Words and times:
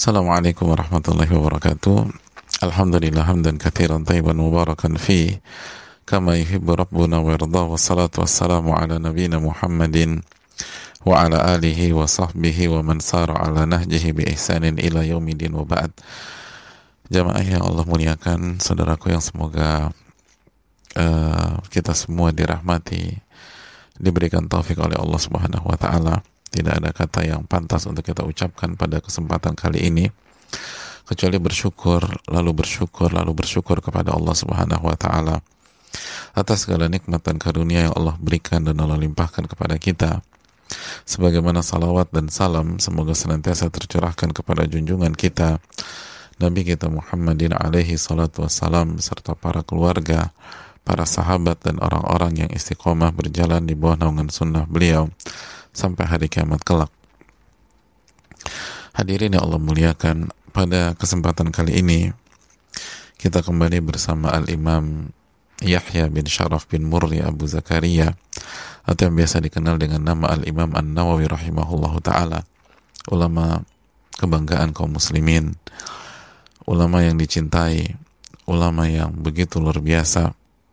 Assalamualaikum 0.00 0.72
warahmatullahi 0.72 1.28
wabarakatuh. 1.28 2.08
Alhamdulillah 2.64 3.20
hamdan 3.20 3.60
katsiran 3.60 4.00
tayyiban 4.00 4.32
mubarakan 4.32 4.96
fi 4.96 5.44
kama 6.08 6.40
yuhibbu 6.40 6.72
rabbuna 6.72 7.20
wa 7.20 7.36
yarda 7.36 7.68
wa 7.68 7.76
salatu 7.76 8.24
wassalamu 8.24 8.72
ala 8.72 8.96
nabiyyina 8.96 9.36
Muhammadin 9.36 10.24
wa 11.04 11.20
ala 11.20 11.52
alihi 11.52 11.92
wa 11.92 12.08
sahbihi 12.08 12.72
wa 12.72 12.80
man 12.80 13.04
sara 13.04 13.44
ala 13.44 13.68
nahjihi 13.68 14.16
bi 14.16 14.24
ihsanin 14.32 14.80
ila 14.80 15.04
yaumidin 15.04 15.52
wa 15.52 15.68
ba'd. 15.68 15.92
Jamaah 17.12 17.44
yang 17.44 17.60
Allah 17.60 17.84
muliakan, 17.84 18.56
saudaraku 18.56 19.12
yang 19.12 19.20
semoga 19.20 19.92
uh, 20.96 21.60
kita 21.68 21.92
semua 21.92 22.32
dirahmati, 22.32 23.20
diberikan 24.00 24.48
taufik 24.48 24.80
oleh 24.80 24.96
Allah 24.96 25.20
Subhanahu 25.20 25.68
wa 25.68 25.76
taala 25.76 26.24
tidak 26.50 26.82
ada 26.82 26.90
kata 26.90 27.20
yang 27.26 27.42
pantas 27.46 27.86
untuk 27.86 28.02
kita 28.02 28.26
ucapkan 28.26 28.74
pada 28.74 28.98
kesempatan 28.98 29.54
kali 29.54 29.86
ini 29.86 30.06
kecuali 31.06 31.38
bersyukur, 31.42 32.06
lalu 32.30 32.50
bersyukur, 32.54 33.10
lalu 33.10 33.32
bersyukur 33.34 33.82
kepada 33.82 34.14
Allah 34.14 34.34
Subhanahu 34.34 34.86
wa 34.86 34.94
taala 34.98 35.42
atas 36.34 36.66
segala 36.66 36.86
nikmat 36.86 37.22
dan 37.26 37.42
karunia 37.42 37.90
yang 37.90 37.94
Allah 37.98 38.14
berikan 38.22 38.62
dan 38.62 38.78
Allah 38.78 38.98
limpahkan 38.98 39.50
kepada 39.50 39.74
kita. 39.78 40.22
Sebagaimana 41.02 41.66
salawat 41.66 42.14
dan 42.14 42.30
salam 42.30 42.78
semoga 42.78 43.10
senantiasa 43.10 43.74
tercurahkan 43.74 44.30
kepada 44.30 44.70
junjungan 44.70 45.18
kita 45.18 45.58
Nabi 46.40 46.64
kita 46.64 46.88
Muhammadin 46.88 47.52
alaihi 47.52 48.00
salatu 48.00 48.46
wassalam 48.48 48.96
serta 48.96 49.36
para 49.36 49.60
keluarga, 49.60 50.32
para 50.86 51.04
sahabat 51.04 51.60
dan 51.60 51.76
orang-orang 51.84 52.46
yang 52.46 52.50
istiqomah 52.54 53.12
berjalan 53.12 53.66
di 53.68 53.76
bawah 53.76 54.00
naungan 54.00 54.32
sunnah 54.32 54.64
beliau 54.64 55.12
sampai 55.70 56.04
hari 56.06 56.26
kiamat 56.26 56.62
kelak. 56.62 56.90
Hadirin 58.94 59.36
yang 59.38 59.46
Allah 59.46 59.62
muliakan, 59.62 60.30
pada 60.50 60.98
kesempatan 60.98 61.54
kali 61.54 61.78
ini 61.78 62.10
kita 63.20 63.44
kembali 63.44 63.78
bersama 63.84 64.34
Al-Imam 64.34 65.14
Yahya 65.62 66.10
bin 66.10 66.26
Sharaf 66.26 66.66
bin 66.66 66.88
Murri 66.88 67.22
Abu 67.22 67.46
Zakaria 67.46 68.16
atau 68.82 69.02
yang 69.06 69.14
biasa 69.14 69.44
dikenal 69.44 69.76
dengan 69.78 70.02
nama 70.02 70.32
Al-Imam 70.32 70.72
An-Nawawi 70.74 71.28
rahimahullahu 71.28 72.00
taala, 72.02 72.42
ulama 73.12 73.62
kebanggaan 74.16 74.72
kaum 74.72 74.96
muslimin, 74.96 75.54
ulama 76.64 77.04
yang 77.04 77.20
dicintai, 77.20 77.94
ulama 78.48 78.88
yang 78.88 79.14
begitu 79.14 79.62
luar 79.62 79.78
biasa 79.78 80.32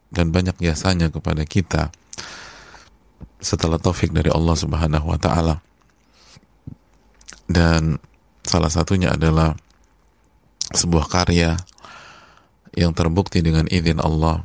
dan 0.10 0.32
banyak 0.32 0.56
jasanya 0.64 1.12
kepada 1.12 1.44
kita 1.44 1.92
setelah 3.38 3.78
taufik 3.78 4.10
dari 4.10 4.34
Allah 4.34 4.56
Subhanahu 4.58 5.14
wa 5.14 5.20
taala. 5.20 5.62
Dan 7.48 7.96
salah 8.44 8.72
satunya 8.72 9.14
adalah 9.14 9.56
sebuah 10.74 11.08
karya 11.08 11.56
yang 12.76 12.92
terbukti 12.92 13.40
dengan 13.40 13.66
izin 13.72 14.04
Allah 14.04 14.44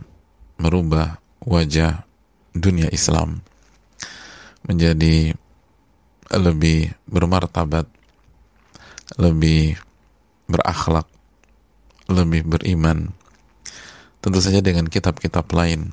merubah 0.63 1.19
wajah 1.43 2.07
dunia 2.55 2.87
Islam 2.95 3.43
menjadi 4.63 5.35
lebih 6.31 6.95
bermartabat, 7.11 7.91
lebih 9.19 9.77
berakhlak, 10.47 11.11
lebih 12.07 12.47
beriman. 12.47 13.11
Tentu 14.23 14.39
saja 14.39 14.63
dengan 14.63 14.87
kitab-kitab 14.87 15.51
lain, 15.51 15.91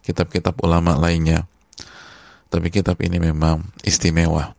kitab-kitab 0.00 0.56
ulama 0.64 0.96
lainnya 0.96 1.49
tapi 2.50 2.66
kitab 2.74 2.98
ini 2.98 3.22
memang 3.22 3.62
istimewa 3.86 4.58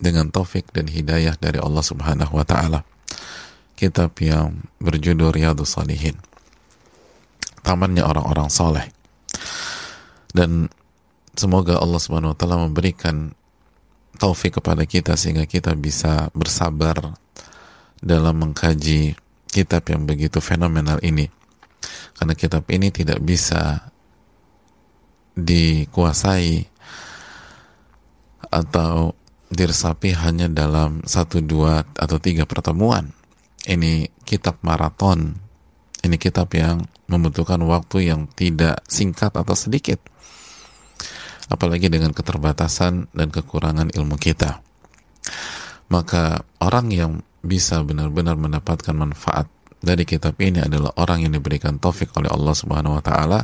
dengan 0.00 0.32
taufik 0.32 0.72
dan 0.72 0.88
hidayah 0.88 1.36
dari 1.36 1.60
Allah 1.60 1.84
Subhanahu 1.84 2.34
wa 2.34 2.42
taala. 2.42 2.88
Kitab 3.76 4.16
yang 4.24 4.64
berjudul 4.80 5.30
Riyadhus 5.36 5.76
Salihin. 5.76 6.16
Tamannya 7.60 8.02
orang-orang 8.02 8.48
soleh. 8.48 8.88
Dan 10.32 10.72
semoga 11.36 11.76
Allah 11.78 12.00
Subhanahu 12.00 12.32
wa 12.32 12.38
taala 12.40 12.64
memberikan 12.64 13.36
taufik 14.16 14.58
kepada 14.58 14.88
kita 14.88 15.12
sehingga 15.12 15.44
kita 15.44 15.76
bisa 15.76 16.32
bersabar 16.32 16.96
dalam 18.00 18.40
mengkaji 18.40 19.14
kitab 19.52 19.84
yang 19.92 20.08
begitu 20.08 20.40
fenomenal 20.40 20.96
ini. 21.04 21.28
Karena 22.16 22.32
kitab 22.32 22.64
ini 22.72 22.88
tidak 22.88 23.20
bisa 23.20 23.92
dikuasai 25.36 26.71
atau 28.52 29.16
diresapi 29.52 30.12
hanya 30.16 30.48
dalam 30.48 31.00
satu 31.04 31.40
dua 31.40 31.84
atau 31.96 32.16
tiga 32.20 32.44
pertemuan. 32.44 33.12
Ini 33.64 34.12
kitab 34.28 34.60
maraton. 34.60 35.36
Ini 36.02 36.16
kitab 36.18 36.50
yang 36.52 36.82
membutuhkan 37.06 37.62
waktu 37.62 38.10
yang 38.10 38.26
tidak 38.32 38.82
singkat 38.88 39.32
atau 39.32 39.54
sedikit. 39.54 40.00
Apalagi 41.52 41.92
dengan 41.92 42.16
keterbatasan 42.16 43.12
dan 43.12 43.28
kekurangan 43.28 43.92
ilmu 43.92 44.16
kita. 44.16 44.64
Maka 45.92 46.42
orang 46.58 46.88
yang 46.90 47.12
bisa 47.44 47.84
benar-benar 47.84 48.40
mendapatkan 48.40 48.96
manfaat 48.96 49.46
dari 49.82 50.06
kitab 50.06 50.38
ini 50.38 50.62
adalah 50.62 50.94
orang 50.96 51.26
yang 51.26 51.34
diberikan 51.34 51.76
taufik 51.76 52.14
oleh 52.14 52.30
Allah 52.30 52.54
Subhanahu 52.54 52.96
wa 52.96 53.04
taala. 53.04 53.40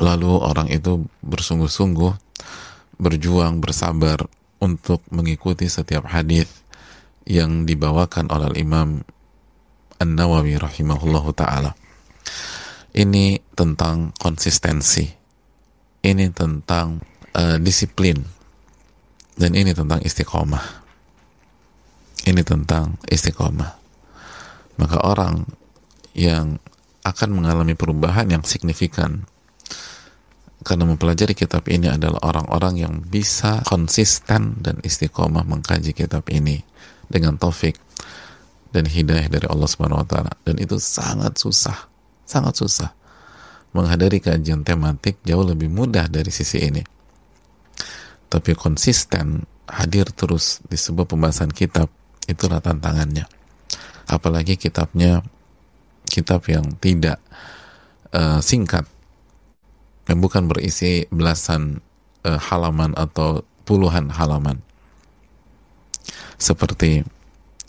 Lalu 0.00 0.32
orang 0.40 0.72
itu 0.72 1.04
bersungguh-sungguh 1.20 2.31
berjuang 3.02 3.58
bersabar 3.58 4.22
untuk 4.62 5.02
mengikuti 5.10 5.66
setiap 5.66 6.06
hadis 6.06 6.62
yang 7.26 7.66
dibawakan 7.66 8.30
oleh 8.30 8.62
Imam 8.62 9.02
An-Nawawi 9.98 10.54
rahimahullahu 10.58 11.34
taala. 11.34 11.74
Ini 12.94 13.42
tentang 13.58 14.14
konsistensi. 14.14 15.06
Ini 16.02 16.30
tentang 16.30 17.02
uh, 17.34 17.58
disiplin. 17.58 18.22
Dan 19.34 19.58
ini 19.58 19.74
tentang 19.74 19.98
istiqomah. 20.02 20.82
Ini 22.22 22.42
tentang 22.46 23.00
istiqomah. 23.10 23.70
Maka 24.78 24.98
orang 25.02 25.46
yang 26.14 26.62
akan 27.02 27.30
mengalami 27.34 27.74
perubahan 27.74 28.30
yang 28.30 28.46
signifikan 28.46 29.26
karena 30.62 30.86
mempelajari 30.86 31.34
kitab 31.34 31.66
ini 31.66 31.90
adalah 31.90 32.22
orang-orang 32.22 32.74
yang 32.78 32.94
bisa 33.02 33.62
konsisten 33.66 34.62
dan 34.62 34.78
istiqomah 34.82 35.42
mengkaji 35.42 35.90
kitab 35.90 36.26
ini 36.30 36.62
dengan 37.10 37.34
taufik 37.36 37.76
dan 38.72 38.88
hidayah 38.88 39.28
dari 39.28 39.46
Allah 39.50 39.68
Subhanahu 39.68 40.00
wa 40.00 40.08
taala 40.08 40.32
dan 40.46 40.56
itu 40.62 40.78
sangat 40.78 41.36
susah, 41.36 41.76
sangat 42.24 42.56
susah. 42.56 42.90
Menghadiri 43.72 44.20
kajian 44.20 44.64
tematik 44.68 45.16
jauh 45.24 45.44
lebih 45.48 45.72
mudah 45.72 46.04
dari 46.04 46.28
sisi 46.28 46.60
ini. 46.60 46.84
Tapi 48.28 48.52
konsisten 48.52 49.48
hadir 49.64 50.12
terus 50.12 50.60
di 50.68 50.76
sebuah 50.76 51.08
pembahasan 51.08 51.48
kitab 51.48 51.88
itulah 52.28 52.60
tantangannya. 52.60 53.24
Apalagi 54.08 54.60
kitabnya 54.60 55.24
kitab 56.04 56.44
yang 56.52 56.76
tidak 56.76 57.16
uh, 58.12 58.44
singkat 58.44 58.84
bukan 60.08 60.50
berisi 60.50 61.06
belasan 61.10 61.78
uh, 62.26 62.38
halaman 62.38 62.94
atau 62.98 63.46
puluhan 63.62 64.10
halaman. 64.10 64.58
Seperti 66.38 67.06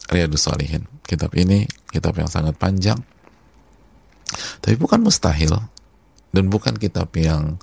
Riyadus 0.10 0.50
Salihin 0.50 0.90
kitab 1.06 1.38
ini 1.38 1.70
kitab 1.94 2.18
yang 2.18 2.30
sangat 2.30 2.58
panjang. 2.58 2.98
Tapi 4.62 4.76
bukan 4.80 5.06
mustahil. 5.06 5.54
Dan 6.34 6.50
bukan 6.50 6.74
kitab 6.82 7.14
yang 7.14 7.62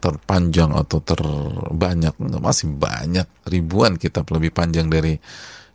terpanjang 0.00 0.72
atau 0.72 1.04
terbanyak. 1.04 2.16
Masih 2.40 2.72
banyak 2.72 3.28
ribuan 3.44 4.00
kitab 4.00 4.24
lebih 4.32 4.48
panjang 4.48 4.88
dari 4.88 5.20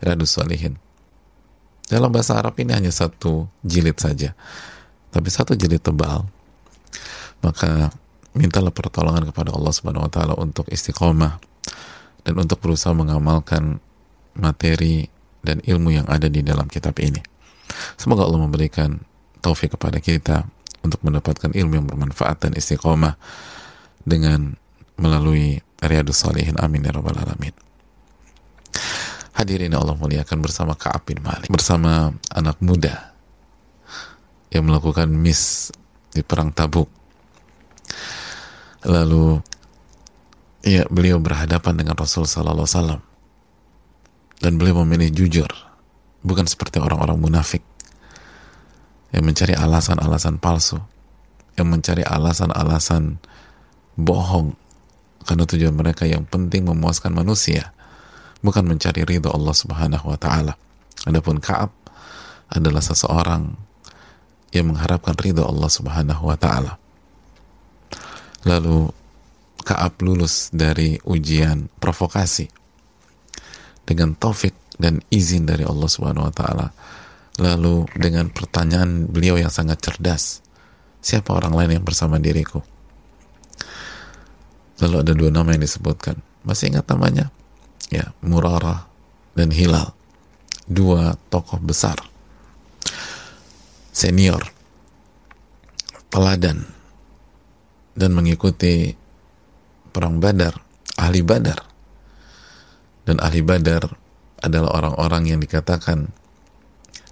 Riyadus 0.01 0.41
Salihin 0.41 0.81
dalam 1.87 2.11
bahasa 2.11 2.35
Arab 2.35 2.59
ini 2.59 2.75
hanya 2.75 2.91
satu 2.91 3.47
jilid 3.63 3.95
saja. 3.95 4.35
Tapi 5.09 5.27
satu 5.31 5.55
jilid 5.55 5.79
tebal. 5.79 6.27
Maka 7.39 7.89
mintalah 8.37 8.69
pertolongan 8.69 9.25
kepada 9.27 9.51
Allah 9.51 9.73
Subhanahu 9.73 10.05
wa 10.05 10.11
taala 10.13 10.33
untuk 10.37 10.69
istiqomah 10.69 11.41
dan 12.21 12.33
untuk 12.37 12.61
berusaha 12.61 12.93
mengamalkan 12.93 13.81
materi 14.37 15.09
dan 15.41 15.59
ilmu 15.65 15.97
yang 15.97 16.07
ada 16.07 16.29
di 16.29 16.45
dalam 16.45 16.69
kitab 16.69 16.95
ini. 17.01 17.19
Semoga 17.97 18.23
Allah 18.23 18.39
memberikan 18.45 19.01
taufik 19.41 19.75
kepada 19.75 19.97
kita 19.97 20.45
untuk 20.85 21.01
mendapatkan 21.03 21.51
ilmu 21.51 21.73
yang 21.81 21.87
bermanfaat 21.89 22.47
dan 22.47 22.51
istiqomah 22.53 23.17
dengan 24.05 24.55
melalui 24.95 25.59
Riyadus 25.81 26.23
Salihin. 26.23 26.57
Amin 26.61 26.85
ya 26.85 26.93
rabbal 26.93 27.17
alamin. 27.17 27.53
Hadirin 29.37 29.77
Allah 29.77 29.93
muliakan 29.93 30.41
bersama 30.41 30.73
Ka'ab 30.73 31.05
Malik, 31.21 31.53
bersama 31.53 32.09
anak 32.33 32.57
muda 32.57 33.13
yang 34.49 34.65
melakukan 34.65 35.05
miss 35.05 35.69
di 36.09 36.25
perang 36.25 36.49
Tabuk 36.49 36.96
Lalu 38.85 39.41
ya 40.61 40.85
beliau 40.91 41.17
berhadapan 41.17 41.79
dengan 41.79 41.95
Rasul 41.97 42.27
sallallahu 42.27 42.67
wasallam. 42.67 43.01
dan 44.37 44.61
beliau 44.61 44.85
memilih 44.85 45.09
jujur 45.09 45.49
bukan 46.21 46.45
seperti 46.45 46.77
orang-orang 46.77 47.17
munafik 47.17 47.65
yang 49.09 49.25
mencari 49.25 49.57
alasan-alasan 49.57 50.37
palsu 50.37 50.77
yang 51.57 51.73
mencari 51.73 52.05
alasan-alasan 52.05 53.17
bohong 53.97 54.53
karena 55.25 55.43
tujuan 55.49 55.73
mereka 55.73 56.05
yang 56.05 56.23
penting 56.29 56.69
memuaskan 56.69 57.17
manusia 57.17 57.73
bukan 58.45 58.63
mencari 58.63 59.01
ridho 59.03 59.33
Allah 59.33 59.55
Subhanahu 59.57 60.05
wa 60.13 60.17
taala. 60.21 60.53
Adapun 61.09 61.41
Ka'ab 61.41 61.73
adalah 62.53 62.79
seseorang 62.79 63.57
yang 64.53 64.71
mengharapkan 64.71 65.17
ridho 65.17 65.43
Allah 65.43 65.67
Subhanahu 65.67 66.29
wa 66.29 66.37
taala. 66.37 66.77
Lalu 68.47 68.87
Ka'ab 69.67 69.99
lulus 69.99 70.47
dari 70.55 70.95
ujian 71.03 71.67
provokasi 71.83 72.47
dengan 73.83 74.15
taufik 74.15 74.55
dan 74.79 75.03
izin 75.11 75.43
dari 75.43 75.67
Allah 75.67 75.89
Subhanahu 75.91 76.31
wa 76.31 76.33
taala. 76.33 76.67
Lalu 77.37 77.91
dengan 77.99 78.31
pertanyaan 78.31 79.11
beliau 79.11 79.35
yang 79.35 79.51
sangat 79.51 79.83
cerdas, 79.83 80.39
siapa 81.03 81.35
orang 81.35 81.53
lain 81.53 81.71
yang 81.77 81.85
bersama 81.85 82.15
diriku? 82.17 82.63
Lalu 84.79 84.95
ada 85.03 85.13
dua 85.13 85.29
nama 85.33 85.51
yang 85.51 85.67
disebutkan. 85.67 86.21
Masih 86.47 86.71
ingat 86.71 86.87
namanya? 86.87 87.27
Ya, 87.91 88.15
Murarah 88.23 88.87
dan 89.35 89.51
Hilal. 89.51 89.91
Dua 90.63 91.19
tokoh 91.27 91.59
besar. 91.59 91.99
Senior. 93.91 94.47
Teladan. 96.07 96.76
Dan 97.97 98.13
mengikuti 98.13 98.93
perang 99.89 100.21
Badar, 100.21 100.61
ahli 101.01 101.25
Badar. 101.25 101.65
Dan 103.01 103.17
ahli 103.17 103.41
Badar 103.41 103.89
adalah 104.37 104.77
orang-orang 104.77 105.33
yang 105.33 105.39
dikatakan 105.41 106.13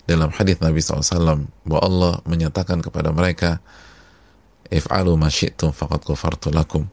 dalam 0.05 0.29
hadis 0.29 0.61
Nabi 0.61 0.77
SAW 0.85 1.49
bahwa 1.65 1.81
Allah 1.81 2.13
menyatakan 2.29 2.85
kepada 2.85 3.09
mereka 3.09 3.57
if'alu 4.69 5.17
syi'tum 5.25 5.73
faqad 5.73 6.05
ghafartu 6.05 6.53
lakum. 6.53 6.85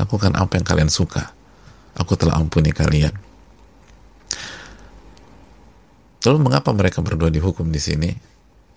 Lakukan 0.00 0.32
apa 0.32 0.56
yang 0.56 0.64
kalian 0.64 0.88
suka. 0.88 1.36
Aku 2.00 2.16
telah 2.16 2.40
ampuni 2.40 2.72
kalian. 2.72 3.12
Lalu 6.24 6.38
mengapa 6.40 6.72
mereka 6.72 7.04
berdua 7.04 7.28
dihukum 7.28 7.68
di 7.68 7.76
sini? 7.76 8.08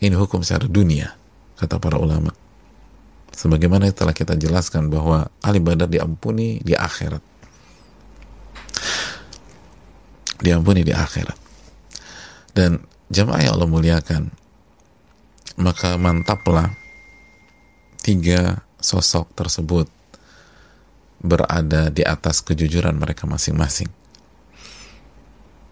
Ini 0.03 0.11
hukum 0.19 0.43
secara 0.43 0.67
dunia 0.67 1.15
kata 1.55 1.79
para 1.79 1.95
ulama 1.95 2.35
sebagaimana 3.35 3.91
telah 3.91 4.15
kita 4.15 4.39
jelaskan 4.39 4.87
bahwa 4.87 5.27
ahli 5.43 5.59
badar 5.59 5.91
diampuni 5.91 6.63
di 6.63 6.71
akhirat. 6.71 7.19
Diampuni 10.39 10.87
di 10.87 10.95
akhirat. 10.95 11.37
Dan 12.55 12.79
jamaah 13.11 13.43
yang 13.43 13.53
Allah 13.59 13.69
muliakan 13.69 14.23
maka 15.55 15.95
mantaplah 15.95 16.71
tiga 18.03 18.63
sosok 18.79 19.31
tersebut 19.35 19.87
berada 21.19 21.91
di 21.91 22.03
atas 22.03 22.43
kejujuran 22.43 22.95
mereka 22.95 23.27
masing-masing. 23.27 23.87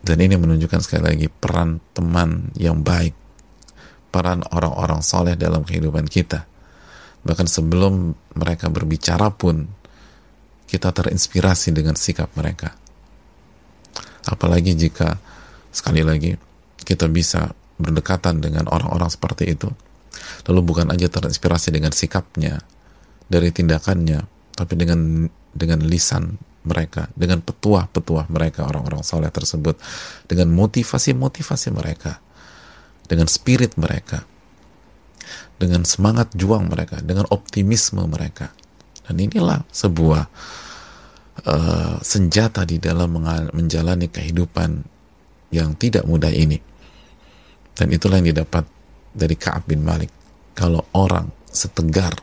Dan 0.03 0.19
ini 0.19 0.35
menunjukkan 0.35 0.83
sekali 0.83 1.03
lagi 1.03 1.27
peran 1.31 1.79
teman 1.95 2.51
yang 2.59 2.83
baik 2.83 3.15
peran 4.13 4.45
orang-orang 4.53 5.01
soleh 5.01 5.33
dalam 5.33 5.65
kehidupan 5.65 6.05
kita 6.05 6.45
bahkan 7.23 7.47
sebelum 7.47 8.15
mereka 8.35 8.67
berbicara 8.67 9.31
pun 9.31 9.67
kita 10.67 10.91
terinspirasi 10.91 11.71
dengan 11.71 11.95
sikap 11.95 12.31
mereka. 12.35 12.75
Apalagi 14.27 14.75
jika 14.75 15.19
sekali 15.71 16.03
lagi 16.03 16.35
kita 16.83 17.07
bisa 17.07 17.51
berdekatan 17.79 18.43
dengan 18.43 18.67
orang-orang 18.71 19.09
seperti 19.11 19.55
itu. 19.55 19.71
Lalu 20.47 20.61
bukan 20.61 20.87
aja 20.93 21.09
terinspirasi 21.09 21.73
dengan 21.73 21.91
sikapnya 21.91 22.61
dari 23.27 23.49
tindakannya 23.49 24.19
tapi 24.53 24.73
dengan 24.77 25.25
dengan 25.53 25.81
lisan 25.81 26.37
mereka 26.63 27.09
dengan 27.17 27.43
petuah-petuah 27.43 28.29
mereka 28.29 28.67
orang-orang 28.67 29.03
soleh 29.03 29.31
tersebut. 29.31 29.79
Dengan 30.27 30.51
motivasi-motivasi 30.53 31.69
mereka 31.71 32.19
dengan 33.07 33.27
spirit 33.27 33.75
mereka 33.75 34.23
dengan 35.57 35.87
semangat 35.87 36.31
juang 36.35 36.67
mereka, 36.67 36.99
dengan 36.99 37.27
optimisme 37.31 38.03
mereka. 38.07 38.51
Dan 39.03 39.19
inilah 39.19 39.63
sebuah 39.67 40.23
uh, 41.47 41.95
senjata 41.99 42.63
di 42.63 42.79
dalam 42.79 43.19
menjalani 43.51 44.07
kehidupan 44.07 44.83
yang 45.51 45.75
tidak 45.75 46.07
mudah 46.07 46.31
ini. 46.31 46.57
Dan 47.73 47.89
itulah 47.89 48.21
yang 48.21 48.29
didapat 48.33 48.65
dari 49.13 49.35
Ka'ab 49.37 49.67
bin 49.69 49.81
Malik. 49.81 50.09
Kalau 50.53 50.85
orang 50.93 51.33
setegar, 51.49 52.13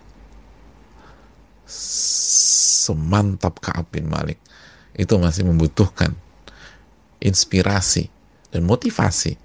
semantap 1.67 3.59
Ka'ab 3.59 3.91
bin 3.91 4.07
Malik, 4.07 4.39
itu 4.95 5.15
masih 5.19 5.47
membutuhkan 5.47 6.15
inspirasi 7.21 8.09
dan 8.51 8.67
motivasi 8.67 9.37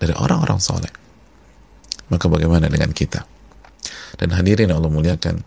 dari 0.00 0.14
orang-orang 0.16 0.60
soleh 0.60 0.92
maka 2.10 2.26
bagaimana 2.26 2.66
dengan 2.66 2.90
kita? 2.90 3.22
Dan 4.18 4.34
hadirin 4.34 4.74
Allah 4.74 4.90
muliakan, 4.90 5.40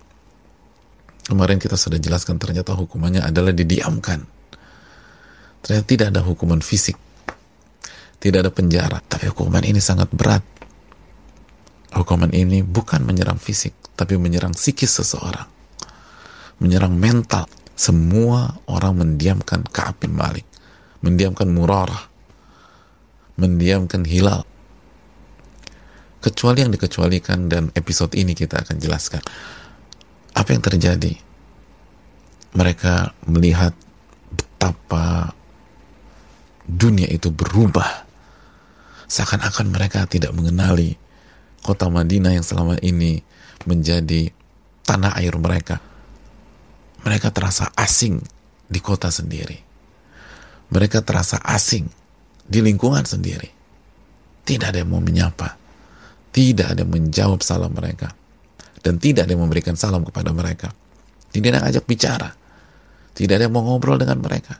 kemarin 1.28 1.60
kita 1.60 1.76
sudah 1.76 2.00
jelaskan 2.00 2.40
ternyata 2.40 2.74
hukumannya 2.74 3.22
adalah 3.22 3.52
didiamkan. 3.52 4.24
Ternyata 5.64 5.86
tidak 5.88 6.08
ada 6.16 6.22
hukuman 6.24 6.60
fisik, 6.60 6.96
tidak 8.20 8.48
ada 8.48 8.52
penjara, 8.52 9.00
tapi 9.04 9.28
hukuman 9.32 9.64
ini 9.64 9.80
sangat 9.84 10.12
berat. 10.12 10.44
Hukuman 11.94 12.34
ini 12.34 12.66
bukan 12.66 13.06
menyerang 13.06 13.38
fisik, 13.38 13.76
tapi 13.94 14.18
menyerang 14.18 14.58
psikis 14.58 14.98
seseorang, 15.04 15.46
menyerang 16.58 16.96
mental. 16.98 17.46
Semua 17.74 18.54
orang 18.70 19.02
mendiamkan 19.02 19.66
Ka'ab 19.66 19.98
bin 20.02 20.14
Malik, 20.14 20.46
mendiamkan 21.02 21.50
Murarah, 21.50 22.06
mendiamkan 23.38 24.06
Hilal, 24.06 24.46
kecuali 26.24 26.64
yang 26.64 26.72
dikecualikan 26.72 27.52
dan 27.52 27.68
episode 27.76 28.16
ini 28.16 28.32
kita 28.32 28.64
akan 28.64 28.80
jelaskan. 28.80 29.20
Apa 30.32 30.56
yang 30.56 30.64
terjadi? 30.64 31.20
Mereka 32.56 33.28
melihat 33.28 33.76
betapa 34.32 35.36
dunia 36.64 37.12
itu 37.12 37.28
berubah. 37.28 38.08
Seakan-akan 39.12 39.76
mereka 39.76 40.08
tidak 40.08 40.32
mengenali 40.32 40.96
kota 41.60 41.92
Madinah 41.92 42.40
yang 42.40 42.46
selama 42.48 42.80
ini 42.80 43.20
menjadi 43.68 44.32
tanah 44.88 45.20
air 45.20 45.36
mereka. 45.36 45.84
Mereka 47.04 47.36
terasa 47.36 47.68
asing 47.76 48.24
di 48.72 48.80
kota 48.80 49.12
sendiri. 49.12 49.60
Mereka 50.72 51.04
terasa 51.04 51.44
asing 51.44 51.92
di 52.48 52.64
lingkungan 52.64 53.04
sendiri. 53.04 53.52
Tidak 54.48 54.72
ada 54.72 54.80
yang 54.80 54.96
mau 54.96 55.04
menyapa 55.04 55.63
tidak 56.34 56.74
ada 56.74 56.82
yang 56.82 56.92
menjawab 56.92 57.40
salam 57.46 57.72
mereka. 57.72 58.10
Dan 58.84 59.00
tidak 59.00 59.30
ada 59.30 59.32
yang 59.38 59.46
memberikan 59.46 59.78
salam 59.78 60.04
kepada 60.04 60.34
mereka. 60.34 60.74
Tidak 61.30 61.48
ada 61.48 61.58
yang 61.62 61.68
ajak 61.70 61.86
bicara. 61.88 62.34
Tidak 63.14 63.34
ada 63.38 63.46
yang 63.48 63.54
mau 63.54 63.64
ngobrol 63.64 64.02
dengan 64.02 64.20
mereka. 64.20 64.58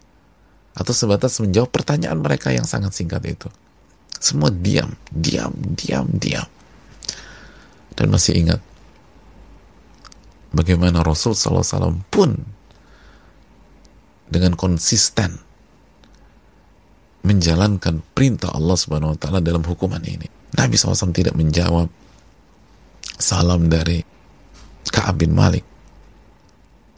Atau 0.78 0.94
sebatas 0.94 1.42
menjawab 1.42 1.74
pertanyaan 1.74 2.22
mereka 2.22 2.54
yang 2.54 2.64
sangat 2.64 2.94
singkat 2.94 3.26
itu. 3.26 3.50
Semua 4.22 4.54
diam, 4.54 4.94
diam, 5.12 5.52
diam, 5.76 6.08
diam. 6.14 6.48
Dan 7.94 8.08
masih 8.14 8.38
ingat 8.38 8.62
bagaimana 10.54 11.02
Rasul 11.02 11.34
SAW 11.34 12.06
pun 12.08 12.38
dengan 14.30 14.54
konsisten 14.58 15.42
menjalankan 17.26 18.02
perintah 18.14 18.54
Allah 18.54 18.78
Subhanahu 18.78 19.14
wa 19.14 19.20
taala 19.20 19.40
dalam 19.42 19.66
hukuman 19.66 20.02
ini. 20.06 20.43
Nabi 20.54 20.76
SAW 20.78 21.14
tidak 21.14 21.34
menjawab 21.34 21.90
salam 23.18 23.70
dari 23.70 24.02
Ka'ab 24.90 25.22
bin 25.22 25.34
Malik. 25.34 25.66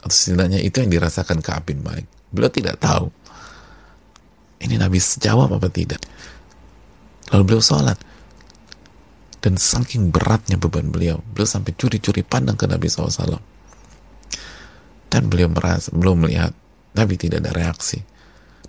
Atau 0.03 0.13
setidaknya 0.13 0.59
itu 0.61 0.83
yang 0.83 0.91
dirasakan 0.91 1.39
Ka'ab 1.39 1.69
bin 1.69 1.79
Malik. 1.81 2.05
Beliau 2.29 2.51
tidak 2.51 2.77
tahu 2.83 3.07
ini 4.63 4.79
Nabi 4.79 4.97
jawab 4.99 5.55
apa 5.55 5.67
tidak. 5.69 6.01
Lalu 7.31 7.43
beliau 7.43 7.63
sholat. 7.63 7.99
Dan 9.43 9.61
saking 9.61 10.09
beratnya 10.09 10.57
beban 10.57 10.89
beliau 10.89 11.21
beliau 11.21 11.45
sampai 11.45 11.77
curi-curi 11.77 12.25
pandang 12.25 12.57
ke 12.57 12.65
Nabi 12.65 12.89
SAW 12.89 13.37
dan 15.05 15.29
beliau 15.29 15.53
merasa 15.53 15.93
belum 15.93 16.25
melihat 16.25 16.49
Nabi 16.97 17.13
tidak 17.15 17.45
ada 17.45 17.53
reaksi. 17.53 18.01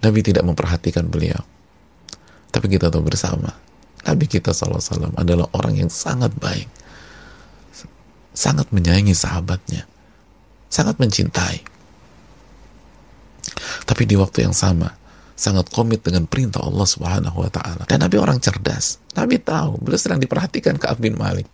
Nabi 0.05 0.21
tidak 0.21 0.45
memperhatikan 0.45 1.09
beliau. 1.09 1.41
Tapi 2.53 2.69
kita 2.69 2.93
tahu 2.93 3.09
bersama 3.09 3.57
Nabi 4.07 4.31
kita 4.31 4.55
SAW 4.55 5.11
adalah 5.19 5.51
orang 5.51 5.83
yang 5.83 5.91
sangat 5.91 6.31
baik, 6.39 6.71
sangat 8.31 8.71
menyayangi 8.71 9.13
sahabatnya, 9.13 9.83
sangat 10.71 10.97
mencintai. 11.03 11.67
Tapi 13.83 14.03
di 14.07 14.15
waktu 14.15 14.47
yang 14.47 14.55
sama, 14.55 14.95
sangat 15.37 15.69
komit 15.75 16.07
dengan 16.07 16.25
perintah 16.25 16.63
Allah 16.63 16.87
Subhanahu 16.87 17.45
wa 17.45 17.51
taala. 17.51 17.85
Dan 17.85 18.01
Nabi 18.07 18.17
orang 18.17 18.39
cerdas. 18.39 19.03
Nabi 19.19 19.43
tahu 19.43 19.83
beliau 19.83 20.01
sedang 20.01 20.23
diperhatikan 20.23 20.79
Ka'ab 20.81 21.03
bin 21.03 21.19
Malik. 21.19 21.47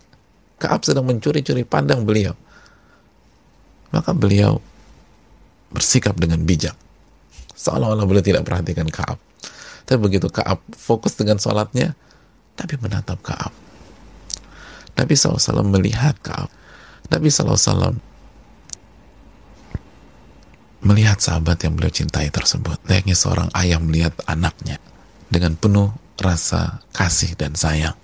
Ka'ab 0.61 0.85
sedang 0.87 1.03
mencuri-curi 1.03 1.67
pandang 1.67 2.07
beliau. 2.07 2.37
Maka 3.91 4.15
beliau 4.15 4.61
bersikap 5.73 6.15
dengan 6.17 6.41
bijak. 6.45 6.73
Seolah-olah 7.53 8.05
beliau 8.07 8.23
tidak 8.25 8.47
perhatikan 8.47 8.87
Ka'ab. 8.87 9.19
Tapi 9.83 9.99
begitu 9.99 10.31
Ka'ab 10.31 10.63
fokus 10.73 11.19
dengan 11.19 11.37
sholatnya, 11.37 11.93
Nabi 12.59 12.73
menatap 12.77 13.19
Ka'ab. 13.25 13.53
Nabi 14.93 15.13
SAW 15.17 15.65
melihat 15.65 16.15
Ka'ab. 16.21 16.49
Nabi 17.09 17.27
SAW 17.33 17.97
melihat 20.83 21.17
sahabat 21.17 21.63
yang 21.63 21.73
beliau 21.79 21.89
cintai 21.89 22.27
tersebut. 22.29 22.77
Layaknya 22.85 23.15
seorang 23.15 23.49
ayah 23.55 23.79
melihat 23.79 24.13
anaknya 24.27 24.77
dengan 25.31 25.55
penuh 25.55 25.89
rasa 26.19 26.83
kasih 26.93 27.33
dan 27.39 27.55
sayang. 27.55 27.95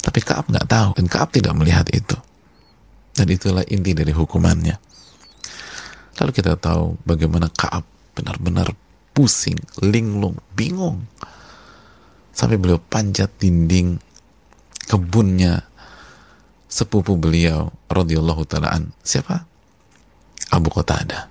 Tapi 0.00 0.20
Kaab 0.24 0.50
nggak 0.50 0.66
tahu 0.66 0.90
dan 0.98 1.06
Kaab 1.06 1.30
tidak 1.30 1.54
melihat 1.54 1.86
itu. 1.94 2.16
Dan 3.14 3.26
itulah 3.30 3.64
inti 3.68 3.92
dari 3.94 4.10
hukumannya. 4.10 4.76
Lalu 6.20 6.30
kita 6.34 6.56
tahu 6.58 6.98
bagaimana 7.06 7.48
Kaab 7.52 7.86
benar-benar 8.16 8.74
pusing, 9.14 9.56
linglung, 9.84 10.36
bingung. 10.56 11.06
Sampai 12.40 12.56
beliau 12.56 12.80
panjat 12.80 13.28
dinding 13.36 14.00
kebunnya 14.88 15.60
sepupu 16.72 17.20
beliau 17.20 17.68
radhiyallahu 17.92 18.48
taalaan. 18.48 18.96
Siapa? 19.04 19.44
Abu 20.48 20.72
Qatadah 20.72 21.28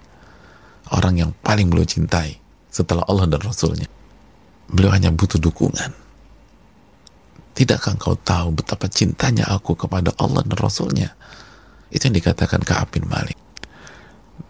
orang 0.93 1.17
yang 1.17 1.31
paling 1.41 1.65
beliau 1.73 1.89
cintai 1.89 2.37
setelah 2.69 3.01
Allah 3.09 3.25
dan 3.25 3.41
Rasulnya. 3.41 3.89
Beliau 4.69 4.93
hanya 4.93 5.09
butuh 5.09 5.41
dukungan. 5.41 5.97
Tidakkah 7.57 7.97
engkau 7.97 8.13
tahu 8.13 8.53
betapa 8.53 8.85
cintanya 8.85 9.49
aku 9.49 9.73
kepada 9.73 10.13
Allah 10.21 10.45
dan 10.45 10.57
Rasulnya? 10.61 11.09
Itu 11.89 12.05
yang 12.05 12.21
dikatakan 12.21 12.61
ke 12.61 12.73
bin 12.93 13.09
Malik. 13.09 13.35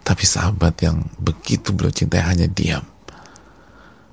Tapi 0.04 0.24
sahabat 0.28 0.76
yang 0.84 1.08
begitu 1.16 1.72
beliau 1.72 1.90
cintai 1.90 2.20
hanya 2.20 2.44
diam. 2.46 2.84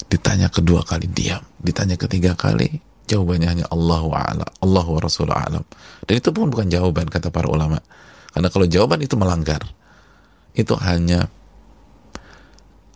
Ditanya 0.08 0.48
kedua 0.48 0.88
kali 0.88 1.12
diam. 1.12 1.44
Ditanya 1.58 1.98
ketiga 1.98 2.38
kali, 2.38 2.82
jawabannya 3.10 3.48
hanya 3.48 3.66
Allah 3.74 4.02
wa 4.04 4.20
ala, 4.20 4.46
Allah 4.62 4.86
wa 4.86 5.00
Rasul 5.02 5.32
alam. 5.32 5.66
Dan 6.06 6.14
itu 6.20 6.30
pun 6.30 6.54
bukan 6.54 6.70
jawaban 6.70 7.10
kata 7.10 7.34
para 7.34 7.50
ulama. 7.50 7.82
Karena 8.30 8.54
kalau 8.54 8.70
jawaban 8.70 9.02
itu 9.02 9.18
melanggar, 9.18 9.66
itu 10.54 10.74
hanya 10.78 11.26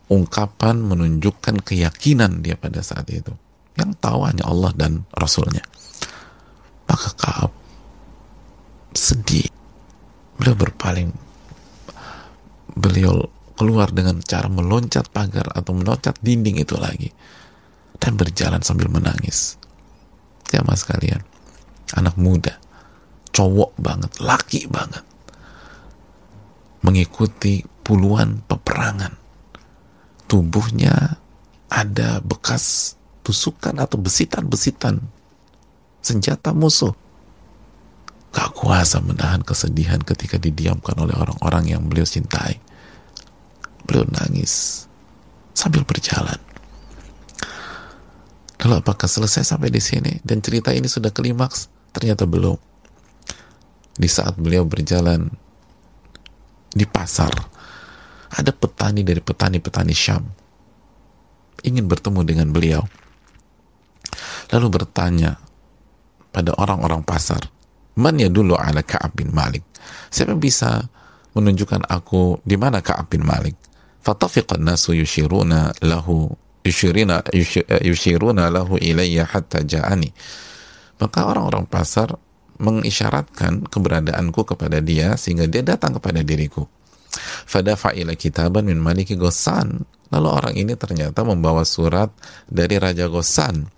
ungkapan 0.06 0.78
menunjukkan 0.78 1.64
keyakinan 1.64 2.44
dia 2.44 2.54
pada 2.54 2.84
saat 2.84 3.08
itu. 3.10 3.34
Yang 3.74 3.98
tahu 3.98 4.28
hanya 4.28 4.44
Allah 4.46 4.70
dan 4.76 5.08
Rasulnya. 5.16 5.64
Maka 6.86 7.10
Kaab 7.16 7.52
sedih. 8.92 9.48
Beliau 10.36 10.54
berpaling. 10.54 11.10
Beliau 12.76 13.26
keluar 13.56 13.88
dengan 13.88 14.20
cara 14.20 14.48
meloncat 14.52 15.08
pagar 15.08 15.48
atau 15.56 15.72
meloncat 15.76 16.16
dinding 16.20 16.60
itu 16.60 16.76
lagi 16.76 17.12
dan 18.02 18.18
berjalan 18.18 18.58
sambil 18.66 18.90
menangis 18.90 19.54
ya 20.50 20.66
mas 20.66 20.82
kalian 20.82 21.22
anak 21.94 22.18
muda 22.18 22.58
cowok 23.30 23.78
banget 23.78 24.12
laki 24.18 24.66
banget 24.66 25.06
mengikuti 26.82 27.62
puluhan 27.86 28.42
peperangan 28.50 29.14
tubuhnya 30.26 31.22
ada 31.72 32.20
bekas 32.20 32.96
tusukan 33.24 33.78
atau 33.78 33.96
besitan-besitan 33.96 35.00
senjata 36.02 36.50
musuh. 36.52 36.92
Gak 38.32 38.50
kuasa 38.56 38.98
menahan 39.00 39.40
kesedihan 39.46 40.02
ketika 40.02 40.36
didiamkan 40.36 40.98
oleh 40.98 41.14
orang-orang 41.14 41.72
yang 41.72 41.82
beliau 41.86 42.04
cintai. 42.04 42.58
Beliau 43.86 44.04
nangis 44.08 44.84
sambil 45.54 45.86
berjalan. 45.86 46.40
Lalu 48.62 48.74
apakah 48.78 49.10
selesai 49.10 49.42
sampai 49.42 49.74
di 49.74 49.82
sini 49.82 50.22
dan 50.22 50.38
cerita 50.38 50.70
ini 50.70 50.86
sudah 50.86 51.10
klimaks? 51.10 51.66
Ternyata 51.90 52.24
belum. 52.24 52.56
Di 53.98 54.08
saat 54.08 54.38
beliau 54.38 54.64
berjalan 54.64 55.28
di 56.72 56.86
pasar, 56.88 57.34
ada 58.32 58.50
petani 58.54 59.04
dari 59.04 59.20
petani-petani 59.20 59.92
Syam 59.92 60.24
ingin 61.62 61.86
bertemu 61.86 62.20
dengan 62.24 62.48
beliau 62.50 62.82
lalu 64.50 64.68
bertanya 64.68 65.38
pada 66.32 66.56
orang-orang 66.56 67.04
pasar 67.04 67.40
man 67.96 68.16
ya 68.16 68.32
dulu 68.32 68.56
ala 68.56 68.80
Ka'ab 68.80 69.14
bin 69.14 69.30
Malik 69.30 69.62
siapa 70.08 70.32
bisa 70.36 70.88
menunjukkan 71.36 71.88
aku 71.88 72.40
di 72.42 72.56
mana 72.56 72.80
Ka'ab 72.80 73.12
bin 73.12 73.22
Malik 73.24 73.56
fatafiqan 74.00 74.64
nasu 74.64 74.96
yushiruna 74.96 75.76
lahu 75.84 76.32
yushirina 76.62 77.22
yushiruna 77.82 78.50
lahu 78.50 78.78
ilayya 78.78 79.26
hatta 79.26 79.62
ja'ani 79.66 80.14
maka 81.02 81.26
orang-orang 81.26 81.66
pasar 81.66 82.14
mengisyaratkan 82.62 83.66
keberadaanku 83.66 84.46
kepada 84.46 84.78
dia 84.78 85.18
sehingga 85.18 85.50
dia 85.50 85.66
datang 85.66 85.98
kepada 85.98 86.22
diriku 86.22 86.70
Fadafa 87.44 87.92
ila 87.92 88.16
kitaban 88.16 88.64
min 88.66 88.80
maliki 88.80 89.14
Gosan. 89.16 89.84
Lalu 90.12 90.28
orang 90.28 90.54
ini 90.56 90.72
ternyata 90.76 91.24
membawa 91.24 91.64
surat 91.64 92.12
dari 92.48 92.76
Raja 92.76 93.08
Gosan. 93.08 93.68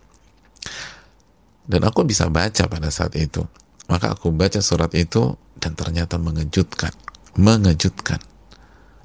Dan 1.65 1.81
aku 1.87 2.05
bisa 2.07 2.27
baca 2.31 2.67
pada 2.67 2.91
saat 2.91 3.15
itu. 3.19 3.43
Maka 3.87 4.15
aku 4.15 4.35
baca 4.35 4.59
surat 4.59 4.91
itu 4.95 5.35
dan 5.59 5.79
ternyata 5.79 6.19
mengejutkan. 6.19 6.93
Mengejutkan. 7.39 8.23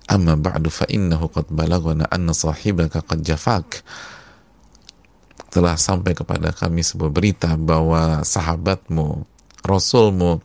Amma 0.10 0.34
ba'du 0.34 0.74
fa 0.74 0.90
innahu 0.90 1.30
qad 1.30 1.54
balagana 1.54 2.10
anna 2.10 2.34
sahibaka 2.34 3.06
qad 3.06 3.22
jafak. 3.22 3.86
Telah 5.54 5.78
sampai 5.78 6.18
kepada 6.18 6.50
kami 6.50 6.82
sebuah 6.82 7.14
berita 7.14 7.54
bahwa 7.58 8.26
sahabatmu, 8.26 9.26
rasulmu, 9.66 10.42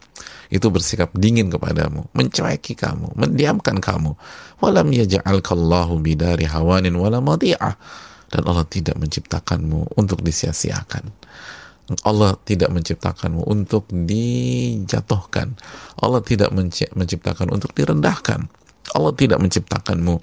itu 0.53 0.69
bersikap 0.69 1.13
dingin 1.17 1.49
kepadamu, 1.49 2.09
mencueki 2.13 2.77
kamu, 2.77 3.17
mendiamkan 3.17 3.81
kamu. 3.81 4.13
Walam 4.61 4.89
yaj'alkallahu 4.93 6.01
bidari 6.01 6.45
hawanin 6.45 6.97
wala 6.97 7.25
madi'ah. 7.25 7.77
Dan 8.29 8.43
Allah 8.51 8.67
tidak 8.69 8.97
menciptakanmu 9.01 9.97
untuk 9.97 10.21
disia-siakan. 10.21 11.09
Allah 12.09 12.33
tidak 12.49 12.73
menciptakanmu 12.73 13.45
untuk 13.45 13.87
dijatuhkan. 13.93 15.53
Allah 16.01 16.21
tidak 16.25 16.49
menciptakan 16.97 17.53
untuk 17.53 17.77
direndahkan. 17.77 18.49
Allah 18.95 19.13
tidak 19.19 19.43
menciptakanmu 19.43 20.17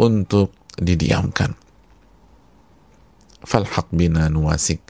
untuk 0.00 0.56
didiamkan. 0.80 1.52
Falhaq 3.44 3.92
bina 3.92 4.32
nuwasik. 4.32 4.80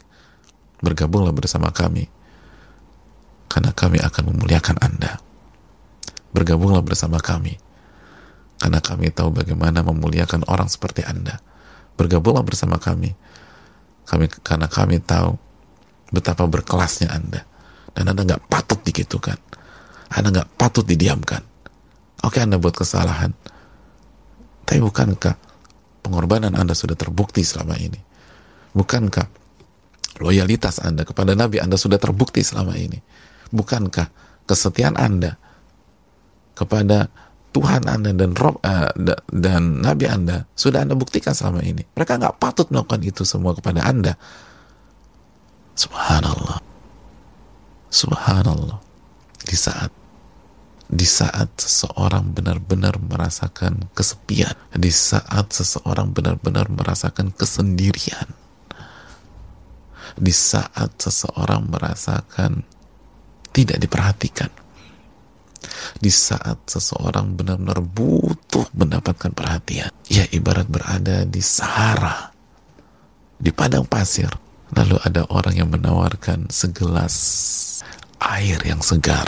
Bergabunglah 0.81 1.35
bersama 1.35 1.69
kami 1.69 2.09
karena 3.51 3.75
kami 3.75 3.99
akan 3.99 4.23
memuliakan 4.31 4.79
Anda. 4.79 5.19
Bergabunglah 6.31 6.79
bersama 6.79 7.19
kami, 7.19 7.59
karena 8.55 8.79
kami 8.79 9.11
tahu 9.11 9.35
bagaimana 9.35 9.83
memuliakan 9.83 10.47
orang 10.47 10.71
seperti 10.71 11.03
Anda. 11.03 11.43
Bergabunglah 11.99 12.47
bersama 12.47 12.79
kami, 12.79 13.11
kami 14.07 14.31
karena 14.39 14.71
kami 14.71 15.03
tahu 15.03 15.35
betapa 16.15 16.47
berkelasnya 16.47 17.11
Anda. 17.11 17.43
Dan 17.91 18.07
Anda 18.07 18.23
nggak 18.23 18.47
patut 18.47 18.79
digitukan. 18.87 19.35
Anda 20.15 20.31
nggak 20.31 20.55
patut 20.55 20.87
didiamkan. 20.87 21.43
Oke 22.21 22.37
Anda 22.41 22.61
buat 22.61 22.77
kesalahan. 22.77 23.33
Tapi 24.65 24.79
bukankah 24.79 25.35
pengorbanan 26.05 26.53
Anda 26.53 26.77
sudah 26.77 26.95
terbukti 26.95 27.41
selama 27.41 27.75
ini? 27.75 27.97
Bukankah 28.71 29.27
loyalitas 30.21 30.79
Anda 30.79 31.03
kepada 31.03 31.33
Nabi 31.33 31.59
Anda 31.59 31.75
sudah 31.75 31.97
terbukti 31.97 32.45
selama 32.45 32.77
ini? 32.77 33.01
Bukankah 33.51 34.07
kesetiaan 34.47 34.95
Anda 34.95 35.35
kepada 36.55 37.09
Tuhan 37.51 37.83
Anda 37.83 38.15
dan 38.15 38.31
Rob 38.39 38.63
uh, 38.63 38.95
dan 39.27 39.83
Nabi 39.83 40.07
Anda 40.07 40.47
sudah 40.55 40.87
Anda 40.87 40.95
buktikan 40.95 41.35
selama 41.35 41.59
ini. 41.67 41.83
Mereka 41.83 42.15
nggak 42.15 42.39
patut 42.39 42.71
melakukan 42.71 43.03
itu 43.03 43.27
semua 43.27 43.51
kepada 43.51 43.83
Anda. 43.83 44.15
Subhanallah. 45.75 46.63
Subhanallah. 47.91 48.79
Di 49.43 49.57
saat 49.59 49.91
di 50.91 51.07
saat 51.07 51.55
seseorang 51.55 52.35
benar-benar 52.35 52.99
merasakan 52.99 53.87
kesepian, 53.95 54.53
di 54.75 54.91
saat 54.91 55.55
seseorang 55.55 56.11
benar-benar 56.11 56.67
merasakan 56.67 57.31
kesendirian, 57.31 58.27
di 60.19 60.35
saat 60.35 60.91
seseorang 60.99 61.71
merasakan 61.71 62.67
tidak 63.55 63.79
diperhatikan. 63.79 64.51
Di 66.01 66.11
saat 66.11 66.67
seseorang 66.67 67.37
benar-benar 67.37 67.79
butuh 67.79 68.67
mendapatkan 68.75 69.31
perhatian, 69.31 69.93
ya 70.11 70.27
ibarat 70.33 70.67
berada 70.67 71.23
di 71.23 71.39
Sahara, 71.39 72.33
di 73.39 73.49
padang 73.55 73.87
pasir. 73.87 74.29
Lalu 74.71 74.97
ada 75.03 75.27
orang 75.27 75.55
yang 75.55 75.69
menawarkan 75.71 76.47
segelas 76.47 77.15
air 78.23 78.59
yang 78.63 78.79
segar. 78.79 79.27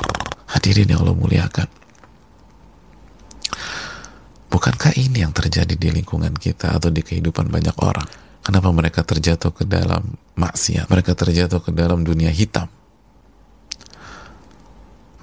Hadirin 0.49 0.91
yang 0.91 1.01
Allah 1.05 1.15
muliakan. 1.15 1.69
Bukankah 4.53 4.93
ini 4.99 5.25
yang 5.25 5.33
terjadi 5.33 5.73
di 5.73 5.89
lingkungan 5.89 6.35
kita 6.37 6.77
atau 6.77 6.93
di 6.93 7.01
kehidupan 7.01 7.49
banyak 7.49 7.73
orang? 7.81 8.05
Kenapa 8.43 8.69
mereka 8.69 9.01
terjatuh 9.01 9.49
ke 9.55 9.63
dalam 9.65 10.19
maksiat? 10.35 10.91
Mereka 10.91 11.15
terjatuh 11.15 11.63
ke 11.63 11.71
dalam 11.73 12.05
dunia 12.05 12.29
hitam. 12.29 12.69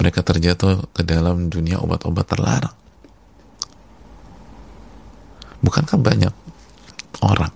Mereka 0.00 0.24
terjatuh 0.24 0.88
ke 0.90 1.04
dalam 1.04 1.52
dunia 1.52 1.78
obat-obat 1.78 2.26
terlarang. 2.26 2.74
Bukankah 5.60 6.00
banyak 6.00 6.32
orang 7.20 7.52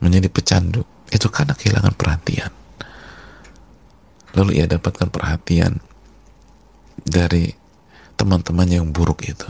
menjadi 0.00 0.28
pecandu 0.32 0.82
itu 1.12 1.28
karena 1.28 1.52
kehilangan 1.52 1.94
perhatian 1.94 2.63
lalu 4.34 4.58
ia 4.58 4.66
dapatkan 4.66 5.08
perhatian 5.08 5.78
dari 7.06 7.54
teman-teman 8.18 8.66
yang 8.66 8.86
buruk 8.90 9.26
itu. 9.26 9.46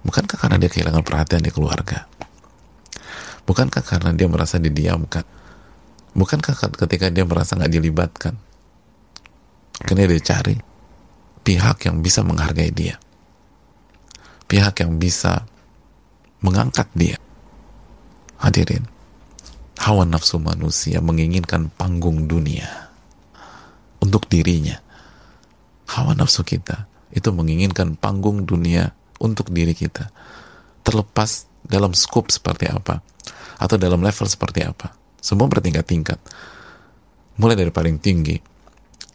Bukankah 0.00 0.40
karena 0.40 0.56
dia 0.56 0.72
kehilangan 0.72 1.04
perhatian 1.04 1.44
di 1.44 1.52
keluarga? 1.52 2.08
Bukankah 3.44 3.84
karena 3.84 4.16
dia 4.16 4.28
merasa 4.28 4.56
didiamkan? 4.56 5.24
Bukankah 6.16 6.56
ketika 6.56 7.12
dia 7.12 7.28
merasa 7.28 7.56
nggak 7.56 7.72
dilibatkan? 7.72 8.34
Akhirnya 9.80 10.08
dia 10.08 10.20
cari 10.24 10.56
pihak 11.44 11.84
yang 11.84 12.00
bisa 12.00 12.24
menghargai 12.24 12.72
dia. 12.72 12.96
Pihak 14.48 14.80
yang 14.80 14.96
bisa 14.96 15.44
mengangkat 16.40 16.88
dia. 16.96 17.16
Hadirin, 18.40 18.88
hawa 19.84 20.08
nafsu 20.08 20.40
manusia 20.40 21.04
menginginkan 21.04 21.68
panggung 21.76 22.24
dunia 22.24 22.89
untuk 24.10 24.26
dirinya. 24.26 24.74
Hawa 25.94 26.18
nafsu 26.18 26.42
kita 26.42 26.90
itu 27.14 27.30
menginginkan 27.30 27.94
panggung 27.94 28.42
dunia 28.42 28.90
untuk 29.22 29.54
diri 29.54 29.70
kita. 29.70 30.10
Terlepas 30.82 31.46
dalam 31.62 31.94
skop 31.94 32.34
seperti 32.34 32.66
apa 32.66 32.98
atau 33.62 33.78
dalam 33.78 34.02
level 34.02 34.26
seperti 34.26 34.66
apa. 34.66 34.90
Semua 35.22 35.46
bertingkat-tingkat. 35.46 36.18
Mulai 37.38 37.54
dari 37.54 37.70
paling 37.70 38.02
tinggi, 38.02 38.34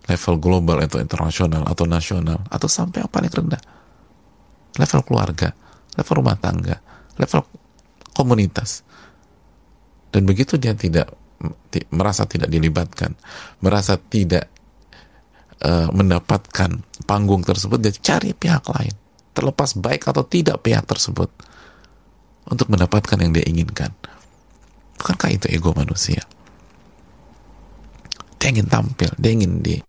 level 0.08 0.36
global 0.40 0.80
atau 0.88 1.04
internasional 1.04 1.68
atau 1.68 1.84
nasional 1.84 2.40
atau 2.48 2.72
sampai 2.72 3.04
yang 3.04 3.12
paling 3.12 3.32
rendah. 3.32 3.62
Level 4.80 5.02
keluarga, 5.04 5.52
level 6.00 6.16
rumah 6.24 6.40
tangga, 6.40 6.80
level 7.20 7.44
komunitas 8.16 8.88
dan 10.16 10.24
begitu 10.24 10.56
dia 10.56 10.72
tidak 10.72 11.12
merasa 11.92 12.24
tidak 12.24 12.48
dilibatkan 12.48 13.12
merasa 13.60 14.00
tidak 14.00 14.48
uh, 15.64 15.88
mendapatkan 15.94 16.84
panggung 17.06 17.46
tersebut 17.46 17.80
dia 17.80 17.94
cari 17.96 18.36
pihak 18.36 18.66
lain. 18.72 18.96
Terlepas 19.36 19.76
baik 19.76 20.08
atau 20.08 20.24
tidak 20.28 20.64
pihak 20.64 20.84
tersebut. 20.88 21.30
Untuk 22.46 22.70
mendapatkan 22.70 23.18
yang 23.20 23.32
dia 23.34 23.46
inginkan. 23.48 23.92
Bukankah 25.00 25.30
itu 25.34 25.48
ego 25.52 25.76
manusia? 25.76 26.24
Dia 28.40 28.54
ingin 28.54 28.70
tampil 28.70 29.10
dia 29.18 29.32
ingin 29.34 29.60
di 29.60 29.82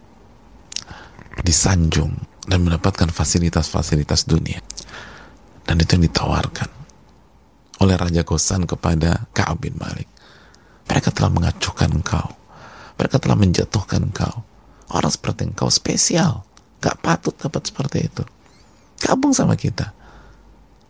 disanjung 1.44 2.16
dan 2.46 2.64
mendapatkan 2.64 3.12
fasilitas-fasilitas 3.12 4.24
dunia. 4.24 4.62
Dan 5.66 5.82
itu 5.82 5.98
yang 5.98 6.06
ditawarkan 6.06 6.70
oleh 7.82 7.96
Raja 7.98 8.22
Gosan 8.24 8.64
kepada 8.64 9.28
Ka'ab 9.36 9.60
bin 9.60 9.76
Malik. 9.76 10.08
Mereka 10.86 11.12
telah 11.12 11.28
mengacuhkan 11.28 11.90
engkau. 11.92 12.32
Mereka 12.96 13.20
telah 13.20 13.36
menjatuhkan 13.36 14.00
engkau. 14.08 14.46
Orang 14.92 15.10
seperti 15.10 15.48
engkau 15.48 15.70
spesial. 15.70 16.46
Gak 16.78 17.00
patut 17.02 17.34
dapat 17.34 17.66
seperti 17.66 18.06
itu. 18.06 18.22
Gabung 19.02 19.34
sama 19.34 19.58
kita. 19.58 19.92